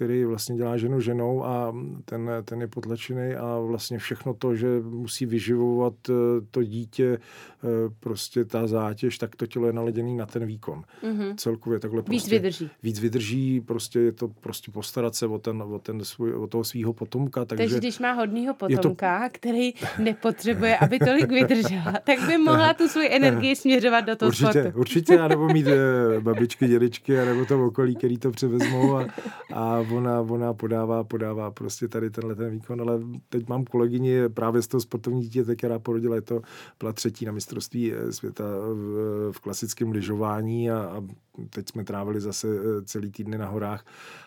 který 0.00 0.24
vlastně 0.24 0.56
dělá 0.56 0.76
ženu 0.76 1.00
ženou 1.00 1.44
a 1.44 1.74
ten, 2.04 2.30
ten 2.44 2.60
je 2.60 2.68
potlačený 2.68 3.34
a 3.34 3.58
vlastně 3.58 3.98
všechno 3.98 4.34
to, 4.34 4.54
že 4.54 4.80
musí 4.80 5.26
vyživovat 5.26 5.94
eh, 6.10 6.12
to 6.50 6.62
dítě, 6.62 7.18
eh, 7.18 7.68
prostě 8.00 8.44
ta 8.44 8.66
zátěž, 8.66 9.18
tak 9.18 9.36
to 9.36 9.46
tělo 9.46 9.66
je 9.66 9.72
naleděný 9.72 10.16
na 10.16 10.26
ten 10.26 10.46
výkon. 10.46 10.84
Mm-hmm. 11.02 11.34
Celkově 11.36 11.78
takhle 11.78 12.02
prostě, 12.02 12.16
víc 12.16 12.28
vydrží. 12.28 12.70
Víc 12.82 13.00
vydrží, 13.00 13.60
prostě 13.60 14.00
je 14.00 14.12
to 14.12 14.28
prostě 14.28 14.70
postarat 14.70 15.14
se 15.14 15.26
o, 15.26 15.38
ten, 15.38 15.62
o, 15.62 15.78
ten 15.78 16.04
svůj, 16.04 16.34
o 16.34 16.46
toho 16.46 16.64
svého 16.64 16.92
potomka. 16.92 17.44
Takže, 17.44 17.64
takže 17.64 17.78
když 17.78 17.98
má 17.98 18.12
hodného 18.12 18.54
potomka, 18.54 19.28
to... 19.28 19.32
který 19.32 19.72
nepotřebuje, 19.98 20.76
aby 20.76 20.98
tolik 20.98 21.28
vydržela, 21.28 21.92
tak 22.04 22.26
by 22.26 22.38
mohla 22.38 22.74
tu 22.74 22.88
svou 22.88 23.02
energii 23.10 23.49
směřovat 23.56 24.00
do 24.00 24.16
toho 24.16 24.28
určitě, 24.28 24.52
sportu. 24.52 24.78
Určitě, 24.78 25.28
nebo 25.28 25.48
mít 25.52 25.66
eh, 25.66 26.20
babičky, 26.20 26.68
dědečky, 26.68 27.16
nebo 27.16 27.44
to 27.44 27.66
okolí, 27.66 27.96
který 27.96 28.18
to 28.18 28.30
převezmou 28.30 28.96
a, 28.96 29.06
a 29.52 29.84
ona, 29.92 30.20
ona 30.20 30.54
podává, 30.54 31.04
podává 31.04 31.50
prostě 31.50 31.88
tady 31.88 32.10
tenhle 32.10 32.34
ten 32.34 32.50
výkon, 32.50 32.80
ale 32.80 33.00
teď 33.28 33.48
mám 33.48 33.64
kolegyni 33.64 34.28
právě 34.28 34.62
z 34.62 34.66
toho 34.66 34.80
sportovní 34.80 35.22
dítě, 35.22 35.56
která 35.56 35.78
porodila, 35.78 36.14
je 36.14 36.22
to 36.22 36.42
byla 36.78 36.92
třetí 36.92 37.24
na 37.24 37.32
mistrovství 37.32 37.92
eh, 37.92 38.12
světa 38.12 38.44
v, 38.44 39.32
v 39.32 39.40
klasickém 39.40 39.90
lyžování 39.90 40.70
a, 40.70 40.78
a 40.78 41.02
teď 41.50 41.68
jsme 41.68 41.84
trávili 41.84 42.20
zase 42.20 42.48
eh, 42.48 42.82
celý 42.84 43.10
týdny 43.10 43.38
na 43.38 43.46
horách 43.46 43.84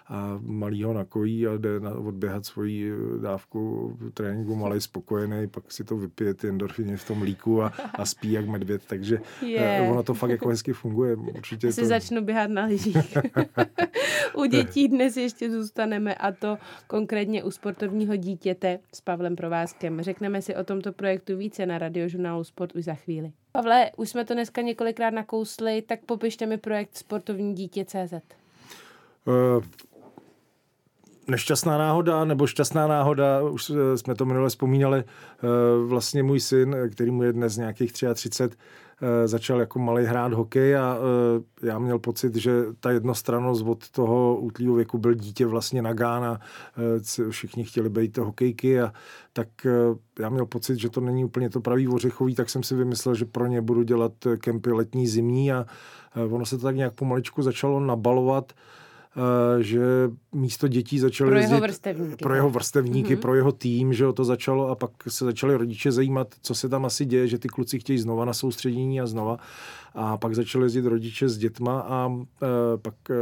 a 0.07 0.39
malý 0.41 0.83
ho 0.83 0.93
nakojí 0.93 1.47
a 1.47 1.57
jde 1.57 1.79
na, 1.79 1.91
odběhat 1.91 2.45
svoji 2.45 2.91
eh, 2.91 3.21
dávku 3.21 3.93
tréninku, 4.13 4.55
malý 4.55 4.81
spokojený, 4.81 5.47
pak 5.47 5.71
si 5.71 5.83
to 5.83 5.97
vypije 5.97 6.33
ty 6.33 6.49
endorfiny 6.49 6.97
v 6.97 7.07
tom 7.07 7.21
líku 7.21 7.63
a, 7.63 7.73
a 7.93 8.05
spí 8.05 8.31
jak 8.31 8.47
medvěd, 8.47 8.81
takže 8.87 9.21
yeah. 9.41 9.91
ono 9.91 10.03
to 10.03 10.13
fakt 10.13 10.29
jako 10.29 10.49
hezky 10.49 10.73
funguje. 10.73 11.15
Určitě 11.15 11.71
si 11.71 11.81
to... 11.81 11.87
začnu 11.87 12.21
běhat 12.21 12.49
na 12.49 12.65
lyžích. 12.65 13.17
u 14.35 14.45
dětí 14.45 14.87
dnes 14.87 15.17
ještě 15.17 15.51
zůstaneme 15.51 16.15
a 16.15 16.31
to 16.31 16.57
konkrétně 16.87 17.43
u 17.43 17.51
sportovního 17.51 18.15
dítěte 18.15 18.79
s 18.93 19.01
Pavlem 19.01 19.35
Provázkem. 19.35 20.01
Řekneme 20.01 20.41
si 20.41 20.55
o 20.55 20.63
tomto 20.63 20.93
projektu 20.93 21.37
více 21.37 21.65
na 21.65 21.77
radiožurnálu 21.77 22.43
Sport 22.43 22.75
už 22.75 22.83
za 22.83 22.93
chvíli. 22.93 23.31
Pavle, 23.57 23.91
už 23.97 24.09
jsme 24.09 24.25
to 24.25 24.33
dneska 24.33 24.61
několikrát 24.61 25.09
nakousli, 25.09 25.81
tak 25.81 25.99
popište 26.05 26.45
mi 26.45 26.57
projekt 26.57 26.97
Sportovní 26.97 27.55
dítě 27.55 27.85
CZ. 27.85 28.13
Uh, 29.25 29.63
nešťastná 31.27 31.77
náhoda, 31.77 32.25
nebo 32.25 32.47
šťastná 32.47 32.87
náhoda, 32.87 33.41
už 33.41 33.71
jsme 33.95 34.15
to 34.15 34.25
minule 34.25 34.49
vzpomínali, 34.49 35.03
vlastně 35.87 36.23
můj 36.23 36.39
syn, 36.39 36.75
který 36.91 37.11
mu 37.11 37.23
je 37.23 37.33
dnes 37.33 37.57
nějakých 37.57 37.93
33, 37.93 38.57
začal 39.25 39.59
jako 39.59 39.79
malý 39.79 40.05
hrát 40.05 40.33
hokej 40.33 40.77
a 40.77 40.97
já 41.63 41.79
měl 41.79 41.99
pocit, 41.99 42.35
že 42.35 42.63
ta 42.79 42.91
jednostrannost 42.91 43.65
od 43.65 43.89
toho 43.89 44.37
útlýho 44.37 44.75
věku 44.75 44.97
byl 44.97 45.13
dítě 45.13 45.45
vlastně 45.45 45.81
nagán 45.81 46.25
a 46.25 46.39
všichni 47.29 47.63
chtěli 47.63 47.89
být 47.89 48.17
hokejky 48.17 48.81
a 48.81 48.93
tak 49.33 49.47
já 50.19 50.29
měl 50.29 50.45
pocit, 50.45 50.79
že 50.79 50.89
to 50.89 51.01
není 51.01 51.25
úplně 51.25 51.49
to 51.49 51.61
pravý 51.61 51.87
ořechový, 51.87 52.35
tak 52.35 52.49
jsem 52.49 52.63
si 52.63 52.75
vymyslel, 52.75 53.15
že 53.15 53.25
pro 53.25 53.47
ně 53.47 53.61
budu 53.61 53.83
dělat 53.83 54.13
kempy 54.39 54.71
letní, 54.71 55.07
zimní 55.07 55.53
a 55.53 55.65
ono 56.29 56.45
se 56.45 56.57
to 56.57 56.63
tak 56.63 56.75
nějak 56.75 56.93
pomaličku 56.93 57.41
začalo 57.41 57.79
nabalovat, 57.79 58.53
že 59.59 59.81
místo 60.33 60.67
dětí 60.67 60.99
začaly 60.99 61.29
pro 61.31 61.39
jeho 61.39 61.59
vrstevníky. 61.59 62.15
Pro 62.15 62.35
jeho 62.35 62.49
vrstevníky, 62.49 63.15
mm-hmm. 63.15 63.19
pro 63.19 63.35
jeho 63.35 63.51
tým, 63.51 63.93
že 63.93 64.05
to 64.13 64.25
začalo 64.25 64.69
a 64.69 64.75
pak 64.75 64.91
se 65.07 65.25
začali 65.25 65.55
rodiče 65.55 65.91
zajímat, 65.91 66.27
co 66.41 66.55
se 66.55 66.69
tam 66.69 66.85
asi 66.85 67.05
děje, 67.05 67.27
že 67.27 67.37
ty 67.37 67.47
kluci 67.47 67.79
chtějí 67.79 67.99
znova 67.99 68.25
na 68.25 68.33
soustředění 68.33 69.01
a 69.01 69.05
znova. 69.05 69.37
A 69.95 70.17
pak 70.17 70.35
začali 70.35 70.65
jezdit 70.65 70.85
rodiče 70.85 71.29
s 71.29 71.37
dětma 71.37 71.79
a 71.79 72.11
e, 72.43 72.77
pak 72.77 72.95
e, 73.09 73.15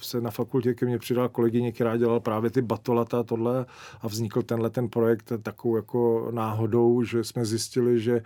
se 0.00 0.20
na 0.20 0.30
fakultě 0.30 0.74
ke 0.74 0.86
mně 0.86 0.98
přidala 0.98 1.28
kolegyně, 1.28 1.72
která 1.72 1.96
dělala 1.96 2.20
právě 2.20 2.50
ty 2.50 2.62
batolata 2.62 3.20
a 3.20 3.22
tohle 3.22 3.66
a 4.00 4.08
vznikl 4.08 4.42
tenhle 4.42 4.70
ten 4.70 4.88
projekt 4.88 5.32
takovou 5.42 5.76
jako 5.76 6.30
náhodou, 6.34 7.02
že 7.02 7.24
jsme 7.24 7.44
zjistili, 7.44 8.00
že 8.00 8.22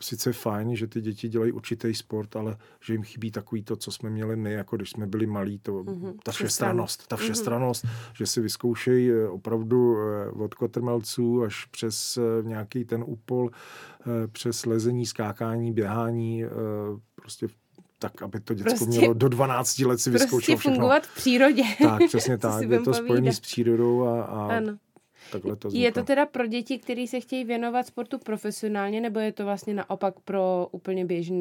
sice 0.00 0.32
fajn, 0.32 0.76
že 0.76 0.86
ty 0.86 1.00
děti 1.00 1.28
dělají 1.28 1.52
určitý 1.52 1.94
sport, 1.94 2.36
ale 2.36 2.56
že 2.80 2.94
jim 2.94 3.02
chybí 3.02 3.30
takový 3.30 3.62
to, 3.62 3.76
co 3.76 3.92
jsme 3.92 4.10
měli 4.10 4.36
my, 4.36 4.52
jako 4.52 4.76
když 4.76 4.90
jsme 4.90 5.06
byli 5.06 5.26
malí, 5.26 5.58
to, 5.58 5.72
mm-hmm. 5.72 6.14
ta 6.22 6.32
všestranost, 6.32 7.06
ta 7.06 7.16
mhm. 7.16 7.24
všestranost, 7.24 7.84
mm-hmm. 7.84 8.12
že 8.12 8.26
si 8.26 8.40
vyzkoušejí 8.40 9.10
eh, 9.10 9.28
opravdu 9.28 9.96
eh, 9.98 10.30
od 10.30 10.54
kotrmelců 10.54 11.42
až 11.42 11.64
přes 11.64 12.18
nějaký 12.42 12.84
ten 12.84 13.04
úpol, 13.06 13.50
přes 14.32 14.66
lezení, 14.66 15.06
skákání, 15.06 15.72
běhání, 15.72 16.44
prostě 17.14 17.46
tak, 17.98 18.22
aby 18.22 18.40
to 18.40 18.54
děcko 18.54 18.70
prostě, 18.70 18.86
mělo 18.86 19.14
do 19.14 19.28
12 19.28 19.78
let 19.78 20.00
si 20.00 20.10
vyzkoušelo 20.10 20.38
prostě 20.38 20.56
všechno. 20.56 20.74
fungovat 20.74 21.06
v 21.06 21.14
přírodě. 21.14 21.62
Tak, 21.82 22.02
přesně 22.08 22.38
tak. 22.48 22.70
Je 22.70 22.80
to 22.80 22.94
spojené 22.94 23.32
s 23.32 23.40
přírodou 23.40 24.02
a, 24.02 24.22
a 24.22 24.56
ano 24.56 24.78
takhle 25.32 25.56
to 25.56 25.68
Je 25.72 25.92
to 25.92 26.02
teda 26.02 26.26
pro 26.26 26.46
děti, 26.46 26.78
kteří 26.78 27.06
se 27.06 27.20
chtějí 27.20 27.44
věnovat 27.44 27.86
sportu 27.86 28.18
profesionálně, 28.18 29.00
nebo 29.00 29.20
je 29.20 29.32
to 29.32 29.44
vlastně 29.44 29.74
naopak 29.74 30.20
pro 30.20 30.68
úplně 30.72 31.04
běžný 31.04 31.36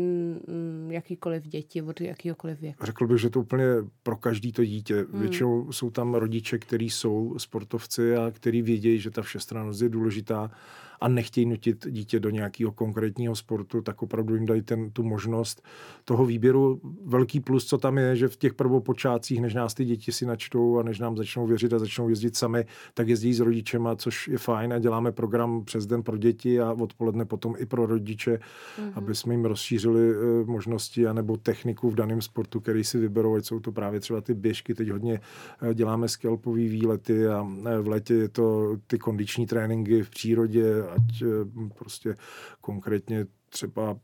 mm, 0.48 0.88
jakýkoliv 0.92 1.48
děti 1.48 1.82
od 1.82 2.02
jakýkoliv 2.02 2.60
věku? 2.60 2.86
Řekl 2.86 3.08
bych, 3.08 3.18
že 3.18 3.30
to 3.30 3.40
úplně 3.40 3.66
pro 4.04 4.18
každý 4.18 4.52
to 4.52 4.66
dítě. 4.66 5.06
Hmm. 5.12 5.22
Většinou 5.22 5.72
jsou 5.72 5.90
tam 5.90 6.14
rodiče, 6.14 6.58
kteří 6.58 6.90
jsou 6.90 7.36
sportovci 7.38 8.16
a 8.16 8.32
kteří 8.32 8.62
vědějí, 8.62 9.00
že 9.00 9.12
ta 9.12 9.22
všestrannost 9.22 9.82
je 9.82 9.90
důležitá 9.90 10.52
a 11.02 11.08
nechtějí 11.08 11.46
nutit 11.46 11.88
dítě 11.90 12.20
do 12.20 12.30
nějakého 12.30 12.72
konkrétního 12.72 13.36
sportu, 13.36 13.82
tak 13.82 14.04
opravdu 14.04 14.36
jim 14.36 14.46
dají 14.46 14.62
ten, 14.62 14.92
tu 14.92 15.04
možnost 15.04 15.62
toho 16.06 16.26
výběru. 16.26 16.82
Velký 17.06 17.40
plus, 17.40 17.66
co 17.66 17.78
tam 17.78 17.98
je, 17.98 18.16
že 18.16 18.28
v 18.28 18.38
těch 18.38 18.54
prvopočátcích, 18.54 19.42
než 19.42 19.54
nás 19.54 19.74
ty 19.74 19.86
děti 19.86 20.12
si 20.12 20.26
načtou 20.26 20.80
a 20.80 20.84
než 20.84 21.00
nám 21.00 21.18
začnou 21.18 21.48
věřit 21.48 21.74
a 21.74 21.80
začnou 21.80 22.10
jezdit 22.10 22.36
sami, 22.36 22.66
tak 22.94 23.08
jezdí 23.08 23.34
s 23.34 23.40
rodičema, 23.40 23.96
což 23.96 24.28
je 24.28 24.38
fajn 24.38 24.74
a 24.74 24.80
děláme 24.80 25.12
program 25.12 25.66
přes 25.66 25.86
den 25.86 26.04
pro 26.04 26.18
děti 26.18 26.62
a 26.62 26.72
odpoledne 26.72 27.26
potom 27.26 27.56
i 27.58 27.66
pro 27.66 27.86
rodiče, 27.86 28.32
mm-hmm. 28.32 28.92
aby 28.96 29.16
jsme 29.16 29.34
jim 29.34 29.46
rozšířili 29.46 30.16
uh, 30.16 30.48
možnosti 30.48 31.08
anebo 31.08 31.38
techniku 31.38 31.90
v 31.90 31.96
daném 31.96 32.22
sportu, 32.22 32.60
který 32.60 32.84
si 32.84 32.98
vyberou, 32.98 33.36
ať 33.36 33.46
jsou 33.46 33.60
to 33.60 33.72
právě 33.72 34.00
třeba 34.00 34.22
ty 34.22 34.34
běžky, 34.34 34.74
teď 34.74 34.90
hodně 34.90 35.20
uh, 35.62 35.74
děláme 35.74 36.08
skelpový 36.08 36.68
výlety 36.68 37.28
a 37.28 37.42
uh, 37.42 37.68
v 37.82 37.88
létě 37.88 38.14
je 38.14 38.30
to 38.30 38.78
ty 38.88 38.98
kondiční 39.00 39.46
tréninky 39.46 40.04
v 40.04 40.10
přírodě, 40.10 40.84
ať 40.90 41.22
eh, 41.22 41.70
prostě 41.76 42.16
konkrétně 42.62 43.26
třeba 43.50 43.98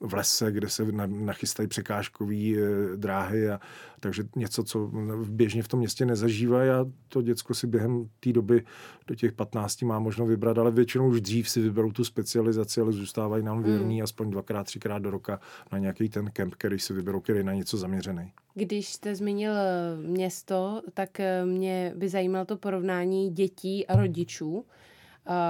v 0.00 0.14
lese, 0.14 0.52
kde 0.52 0.68
se 0.68 0.92
nachystají 1.06 1.68
překážkové 1.68 2.34
eh, 2.34 2.96
dráhy 2.96 3.50
a 3.50 3.60
takže 4.00 4.24
něco, 4.36 4.64
co 4.64 4.90
běžně 5.28 5.62
v 5.62 5.68
tom 5.68 5.78
městě 5.78 6.06
nezažívají 6.06 6.70
a 6.70 6.86
to 7.08 7.22
děcko 7.22 7.54
si 7.54 7.66
během 7.66 8.08
té 8.20 8.32
doby 8.32 8.64
do 9.06 9.14
těch 9.14 9.32
15 9.32 9.82
má 9.82 9.98
možno 9.98 10.26
vybrat, 10.26 10.58
ale 10.58 10.70
většinou 10.70 11.08
už 11.08 11.20
dřív 11.20 11.48
si 11.48 11.60
vyberou 11.60 11.92
tu 11.92 12.04
specializaci, 12.04 12.80
ale 12.80 12.92
zůstávají 12.92 13.44
nám 13.44 13.62
věrní 13.62 13.96
mm. 13.96 14.04
aspoň 14.04 14.30
dvakrát, 14.30 14.64
třikrát 14.64 14.98
do 14.98 15.10
roka 15.10 15.40
na 15.72 15.78
nějaký 15.78 16.08
ten 16.08 16.30
kemp, 16.30 16.54
který 16.54 16.78
si 16.78 16.92
vyberou, 16.92 17.20
který 17.20 17.38
je 17.38 17.44
na 17.44 17.52
něco 17.52 17.76
zaměřený. 17.76 18.32
Když 18.54 18.92
jste 18.92 19.14
zmínil 19.14 19.52
eh, 19.52 19.96
město, 19.96 20.82
tak 20.94 21.20
mě 21.44 21.92
by 21.96 22.08
zajímalo 22.08 22.44
to 22.44 22.56
porovnání 22.56 23.30
dětí 23.30 23.86
a 23.86 23.96
rodičů 23.96 24.64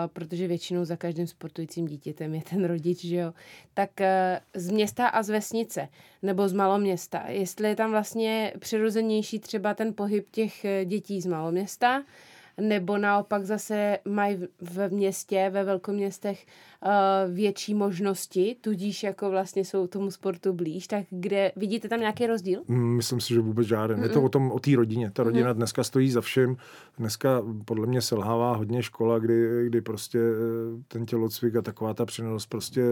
protože 0.07 0.49
většinou 0.49 0.85
za 0.85 0.97
každým 0.97 1.27
sportujícím 1.27 1.87
dítětem 1.87 2.35
je 2.35 2.43
ten 2.51 2.65
rodič, 2.65 3.05
že 3.05 3.17
jo, 3.17 3.33
tak 3.75 3.91
uh, 4.01 4.07
z 4.61 4.71
města 4.71 5.07
a 5.07 5.23
z 5.23 5.29
vesnice, 5.29 5.89
nebo 6.23 6.49
z 6.49 6.53
maloměsta, 6.53 7.25
jestli 7.29 7.69
je 7.69 7.77
tam 7.77 7.91
vlastně 7.91 8.53
přirozenější 8.59 9.39
třeba 9.39 9.75
ten 9.75 9.95
pohyb 9.95 10.31
těch 10.31 10.65
eh, 10.65 10.85
dětí 10.85 11.21
z 11.21 11.27
maloměsta, 11.27 12.03
nebo 12.61 12.99
naopak 12.99 13.45
zase 13.45 13.99
mají 14.05 14.39
v 14.61 14.89
městě, 14.89 15.51
ve 15.51 15.65
velkoměstech 15.65 16.47
větší 17.33 17.75
možnosti, 17.75 18.57
tudíž 18.61 19.03
jako 19.03 19.31
vlastně 19.31 19.64
jsou 19.64 19.87
tomu 19.87 20.11
sportu 20.11 20.53
blíž, 20.53 20.87
tak 20.87 21.05
kde 21.11 21.53
vidíte 21.57 21.88
tam 21.88 22.01
nějaký 22.01 22.27
rozdíl? 22.27 22.62
Mm, 22.68 22.97
myslím 22.97 23.20
si, 23.20 23.35
že 23.35 23.40
vůbec 23.40 23.66
žádný. 23.66 23.97
Mm-mm. 23.97 24.03
Je 24.03 24.09
to 24.09 24.23
o 24.23 24.29
tom, 24.29 24.53
o 24.53 24.59
té 24.59 24.70
rodině. 24.77 25.11
Ta 25.11 25.23
rodina 25.23 25.51
mm-hmm. 25.51 25.57
dneska 25.57 25.85
stojí 25.85 26.11
za 26.11 26.20
všem. 26.20 26.57
Dneska 26.99 27.42
podle 27.64 27.87
mě 27.87 28.01
selhává 28.01 28.57
hodně 28.57 28.83
škola, 28.83 29.18
kdy, 29.18 29.66
kdy 29.66 29.81
prostě 29.81 30.18
eh, 30.18 30.83
ten 30.88 31.07
tělocvik 31.07 31.57
a 31.57 31.62
taková 31.62 31.94
ta 31.94 32.07
přenos 32.07 32.47
prostě 32.47 32.83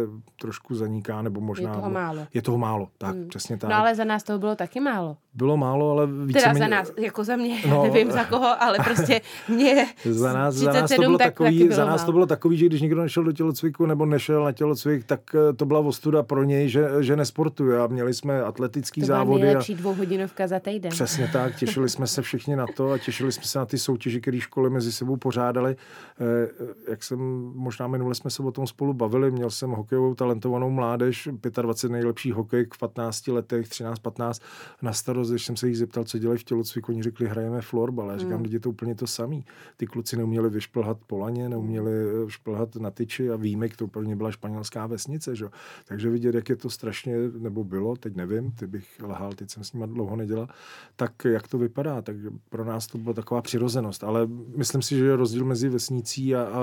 trošku 0.41 0.75
zaniká, 0.75 1.23
nebo 1.23 1.41
možná... 1.41 1.71
Je 1.71 1.77
toho 1.77 1.91
málo. 1.91 2.27
Je 2.35 2.43
toho 2.43 2.59
málo, 2.59 2.89
tak, 2.99 3.17
mm. 3.17 3.29
přesně 3.29 3.57
tak. 3.57 3.71
No 3.71 3.77
ale 3.77 3.95
za 3.95 4.05
nás 4.05 4.23
toho 4.23 4.39
bylo 4.39 4.57
taky 4.57 4.81
málo. 4.81 5.17
Bylo 5.35 5.57
málo, 5.57 5.91
ale 5.91 6.07
více 6.07 6.41
Teda 6.41 6.55
za 6.55 6.69
nás, 6.69 6.93
jako 6.99 7.25
za 7.25 7.37
mě, 7.37 7.59
no, 7.69 7.83
nevím 7.93 8.11
za 8.11 8.25
koho, 8.25 8.63
ale 8.63 8.79
prostě 8.85 9.21
mě 9.49 9.87
za 10.05 10.33
nás, 10.33 10.55
za 10.55 10.73
nás 10.73 10.91
to 10.91 11.03
bylo 11.03 11.19
takový, 11.19 11.69
za 11.69 11.85
nás 11.85 12.05
to 12.05 12.13
bylo 12.13 12.27
takový, 12.27 12.57
že 12.57 12.67
když 12.67 12.81
někdo 12.81 13.03
nešel 13.03 13.25
do 13.25 13.33
tělocviku 13.33 13.82
nebo 13.87 14.07
nešel 14.07 14.45
na 14.45 14.53
tělocvik, 14.53 15.05
tak 15.05 15.21
eh, 15.35 15.53
to 15.53 15.67
byla 15.67 15.81
ostuda 15.81 16.23
pro 16.23 16.45
něj, 16.45 16.69
že, 16.69 16.89
že 17.01 17.17
nesportuje 17.17 17.81
a 17.81 17.87
měli 17.87 18.15
jsme 18.15 18.43
atletický 18.43 19.01
to 19.01 19.07
závody. 19.07 19.41
To 19.41 19.45
nejlepší 19.45 19.75
dvouhodinovka 19.75 20.47
za 20.47 20.61
týden. 20.61 20.91
Přesně 20.91 21.31
tak, 21.33 21.57
těšili 21.59 21.89
jsme 21.89 22.07
se 22.07 22.23
všichni 22.23 22.57
na 22.57 22.67
to 22.77 22.91
a 22.91 22.99
těšili 22.99 23.33
jsme 23.33 23.45
se 23.45 23.59
na 23.59 23.67
ty 23.67 23.79
soutěže, 23.79 24.21
které 24.21 24.41
školy 24.41 24.71
mezi 24.71 24.93
sebou 24.93 25.17
pořádali. 25.17 25.77
Eh, 26.21 26.49
jak 26.91 27.03
jsem, 27.03 27.19
možná 27.55 27.87
minule 27.87 28.15
jsme 28.15 28.31
se 28.31 28.43
o 28.43 28.53
tom 28.53 28.67
spolu 28.67 28.95
bavili, 28.95 29.31
měl 29.31 29.51
jsem 29.51 29.71
hokejovou 29.71 30.15
talentovanou 30.15 30.71
mládež, 30.71 31.29
25 31.63 31.93
nejlepší 31.93 32.33
hokej 32.33 32.67
v 32.75 32.79
15 32.79 33.29
letech, 33.29 33.67
13-15 33.67 34.43
na 34.83 34.93
starost, 34.93 35.31
když 35.31 35.45
jsem 35.45 35.57
se 35.57 35.69
jich 35.69 35.79
zeptal, 35.79 36.05
co 36.05 36.19
dělají 36.19 36.39
v 36.39 36.45
tělocviku, 36.45 36.93
oni 36.93 37.03
řekli, 37.03 37.29
hrajeme 37.29 37.61
florbal. 37.61 38.11
Já 38.11 38.19
říkám, 38.19 38.43
hmm. 38.43 38.53
je 38.53 38.61
to 38.61 38.71
úplně 38.71 38.95
to 38.95 39.07
samý. 39.07 39.45
Ty 39.77 39.87
kluci 39.87 40.17
neuměli 40.17 40.51
vyšplhat 40.51 40.99
po 41.07 41.19
laně, 41.19 41.49
neuměli 41.49 41.93
eh, 41.93 42.31
šplhat 42.31 42.77
na 42.77 42.91
tyči 42.91 43.31
a 43.31 43.37
výjimek, 43.73 43.77
to 43.77 43.85
úplně 43.85 44.17
byla 44.17 44.31
španělská 44.31 44.87
vesnice. 44.87 45.37
Že? 45.37 45.47
Takže 45.85 46.11
vidět, 46.11 46.35
jak 46.35 46.49
je 46.49 46.57
to 46.57 46.71
strašně, 46.71 47.17
nebo 47.39 47.65
bylo, 47.65 47.97
teď 47.97 48.17
nevím, 48.17 48.53
ty 48.53 48.67
bych 48.67 49.01
lhal, 49.03 49.33
teď 49.33 49.51
jsem 49.51 49.65
s 49.65 49.73
nimi 49.73 49.87
dlouho 49.87 50.17
nedělal, 50.17 50.49
tak 50.97 51.25
jak 51.25 51.49
to 51.49 51.59
vypadá. 51.59 52.03
Tak 52.03 52.17
pro 52.49 52.65
nás 52.65 52.87
to 52.87 52.99
byla 52.99 53.15
taková 53.15 53.43
přirozenost. 53.43 54.05
Ale 54.05 54.27
myslím 54.57 54.83
si, 54.83 54.97
že 54.97 55.17
rozdíl 55.17 55.45
mezi 55.45 55.69
vesnicí 55.69 56.35
a, 56.35 56.43
a 56.43 56.61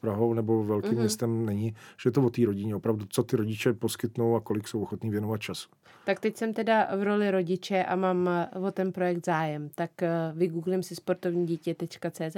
Prahou 0.00 0.34
nebo 0.34 0.64
velkým 0.64 0.90
mm-hmm. 0.90 1.00
městem 1.00 1.46
není, 1.46 1.74
že 2.02 2.08
je 2.08 2.12
to 2.12 2.22
o 2.22 2.30
té 2.30 2.46
rodině, 2.46 2.76
opravdu, 2.76 3.06
co 3.08 3.22
ty 3.22 3.36
rodiče 3.36 3.72
poskytnou 3.72 4.36
a 4.36 4.40
kolik 4.40 4.68
jsou 4.68 4.82
ochotní 4.82 5.10
věnovat 5.10 5.40
času. 5.40 5.68
Tak 6.04 6.20
teď 6.20 6.36
jsem 6.36 6.52
teda 6.52 6.88
v 6.96 7.02
roli 7.02 7.30
rodiče 7.30 7.84
a 7.84 7.96
mám 7.96 8.28
eh, 8.28 8.48
o 8.58 8.70
ten 8.70 8.92
projekt 8.92 9.26
zájem. 9.26 9.70
Tak 9.74 10.02
eh, 10.02 10.32
vygooglím 10.34 10.82
si 10.82 10.94
sportovnídítě.cz 10.94 12.36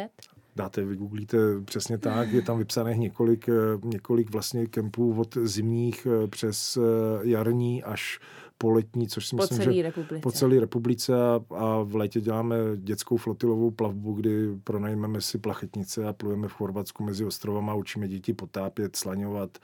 dáte, 0.56 0.84
vygooglíte 0.84 1.38
přesně 1.64 1.98
tak, 1.98 2.32
je 2.32 2.42
tam 2.42 2.58
vypsaných 2.58 2.98
několik, 2.98 3.48
eh, 3.48 3.52
několik 3.84 4.30
vlastně 4.30 4.66
kempů 4.66 5.20
od 5.20 5.38
zimních 5.42 6.06
přes 6.30 6.78
jarní 7.22 7.82
až 7.82 8.20
po 8.58 8.70
letní, 8.70 9.08
což 9.08 9.26
si 9.26 9.36
po 9.36 9.42
myslím, 9.42 9.58
celý 9.58 9.76
že 9.76 9.82
republice. 9.82 10.22
po 10.22 10.32
celé 10.32 10.60
republice 10.60 11.12
a, 11.14 11.40
a 11.56 11.82
v 11.82 11.96
létě 11.96 12.20
děláme 12.20 12.56
dětskou 12.76 13.16
flotilovou 13.16 13.70
plavbu, 13.70 14.12
kdy 14.12 14.56
pronajmeme 14.64 15.20
si 15.20 15.38
plachetnice 15.38 16.08
a 16.08 16.12
plujeme 16.12 16.48
v 16.48 16.52
Chorvatsku 16.52 17.04
mezi 17.04 17.24
ostrovama, 17.24 17.74
učíme 17.74 18.08
děti 18.08 18.32
potápět, 18.32 18.96
slaňovat, 18.96 19.58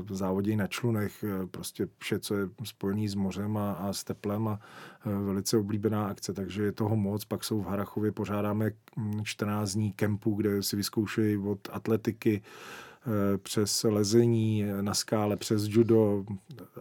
v 0.00 0.14
závodě 0.14 0.56
na 0.56 0.66
člunech, 0.66 1.24
eh, 1.24 1.46
prostě 1.46 1.88
vše, 1.98 2.18
co 2.18 2.34
je 2.34 2.48
spojené 2.64 3.08
s 3.08 3.14
mořem 3.14 3.56
a, 3.56 3.72
a 3.72 3.92
s 3.92 4.04
teplem 4.04 4.48
a 4.48 4.60
eh, 5.06 5.24
velice 5.24 5.56
oblíbená 5.56 6.06
akce, 6.06 6.32
takže 6.32 6.62
je 6.62 6.72
toho 6.72 6.96
moc. 6.96 7.24
Pak 7.24 7.44
jsou 7.44 7.60
v 7.60 7.66
Harachově, 7.66 8.12
pořádáme 8.12 8.70
14 9.22 9.72
dní 9.72 9.92
kempu, 9.92 10.34
kde 10.34 10.62
si 10.62 10.76
vyzkoušejí 10.76 11.36
od 11.36 11.68
atletiky, 11.72 12.42
Eh, 12.42 12.87
přes 13.42 13.82
lezení 13.82 14.64
na 14.80 14.94
skále, 14.94 15.36
přes 15.36 15.62
judo, 15.68 16.24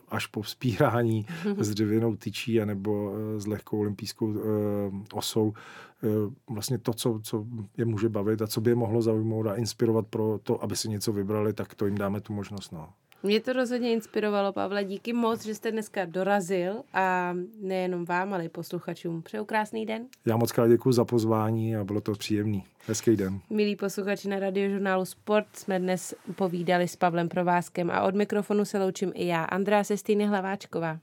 až 0.10 0.28
po 0.28 0.42
vzpírání 0.42 1.26
s 1.58 1.70
dřevěnou 1.70 2.16
tyčí 2.16 2.62
anebo 2.62 3.14
eh, 3.16 3.40
s 3.40 3.48
lehkou 3.48 3.80
olympijskou 3.80 4.36
eh, 4.36 4.42
osou. 5.14 5.54
Vlastně 6.50 6.78
to, 6.78 6.94
co, 6.94 7.20
co 7.24 7.46
je 7.78 7.86
může 7.86 8.10
bavit 8.10 8.42
a 8.42 8.48
co 8.48 8.62
by 8.62 8.72
je 8.72 8.76
mohlo 8.76 9.02
zaujmout 9.02 9.48
a 9.48 9.56
inspirovat 9.56 10.08
pro 10.08 10.40
to, 10.44 10.64
aby 10.64 10.76
si 10.76 10.90
něco 10.90 11.14
vybrali, 11.14 11.54
tak 11.54 11.76
to 11.76 11.86
jim 11.86 11.98
dáme 11.98 12.22
tu 12.22 12.34
možnost. 12.34 12.72
No. 12.72 12.90
Mě 13.24 13.40
to 13.40 13.54
rozhodně 13.54 13.94
inspirovalo, 13.94 14.54
Pavle. 14.54 14.84
Díky 14.84 15.14
moc, 15.14 15.46
že 15.46 15.56
jste 15.56 15.72
dneska 15.72 16.06
dorazil 16.06 16.84
a 16.94 17.34
nejenom 17.62 18.06
vám, 18.06 18.34
ale 18.34 18.46
i 18.46 18.50
posluchačům. 18.50 19.22
Přeju 19.22 19.46
krásný 19.46 19.86
den. 19.86 20.06
Já 20.26 20.38
moc 20.38 20.52
krát 20.52 20.68
děkuji 20.68 20.92
za 20.92 21.06
pozvání 21.06 21.76
a 21.76 21.84
bylo 21.84 22.02
to 22.02 22.12
příjemný. 22.12 22.64
Hezký 22.88 23.16
den. 23.16 23.40
Milí 23.50 23.76
posluchači 23.76 24.30
na 24.30 24.40
radiožurnálu 24.40 25.06
Sport 25.06 25.48
jsme 25.54 25.80
dnes 25.80 26.14
povídali 26.36 26.88
s 26.88 26.96
Pavlem 26.96 27.30
Provázkem 27.30 27.92
a 27.92 28.02
od 28.02 28.16
mikrofonu 28.16 28.66
se 28.66 28.80
loučím 28.80 29.12
i 29.16 29.28
já, 29.28 29.44
Andrá 29.44 29.84
Sestýny 29.84 30.26
Hlaváčková. 30.26 31.00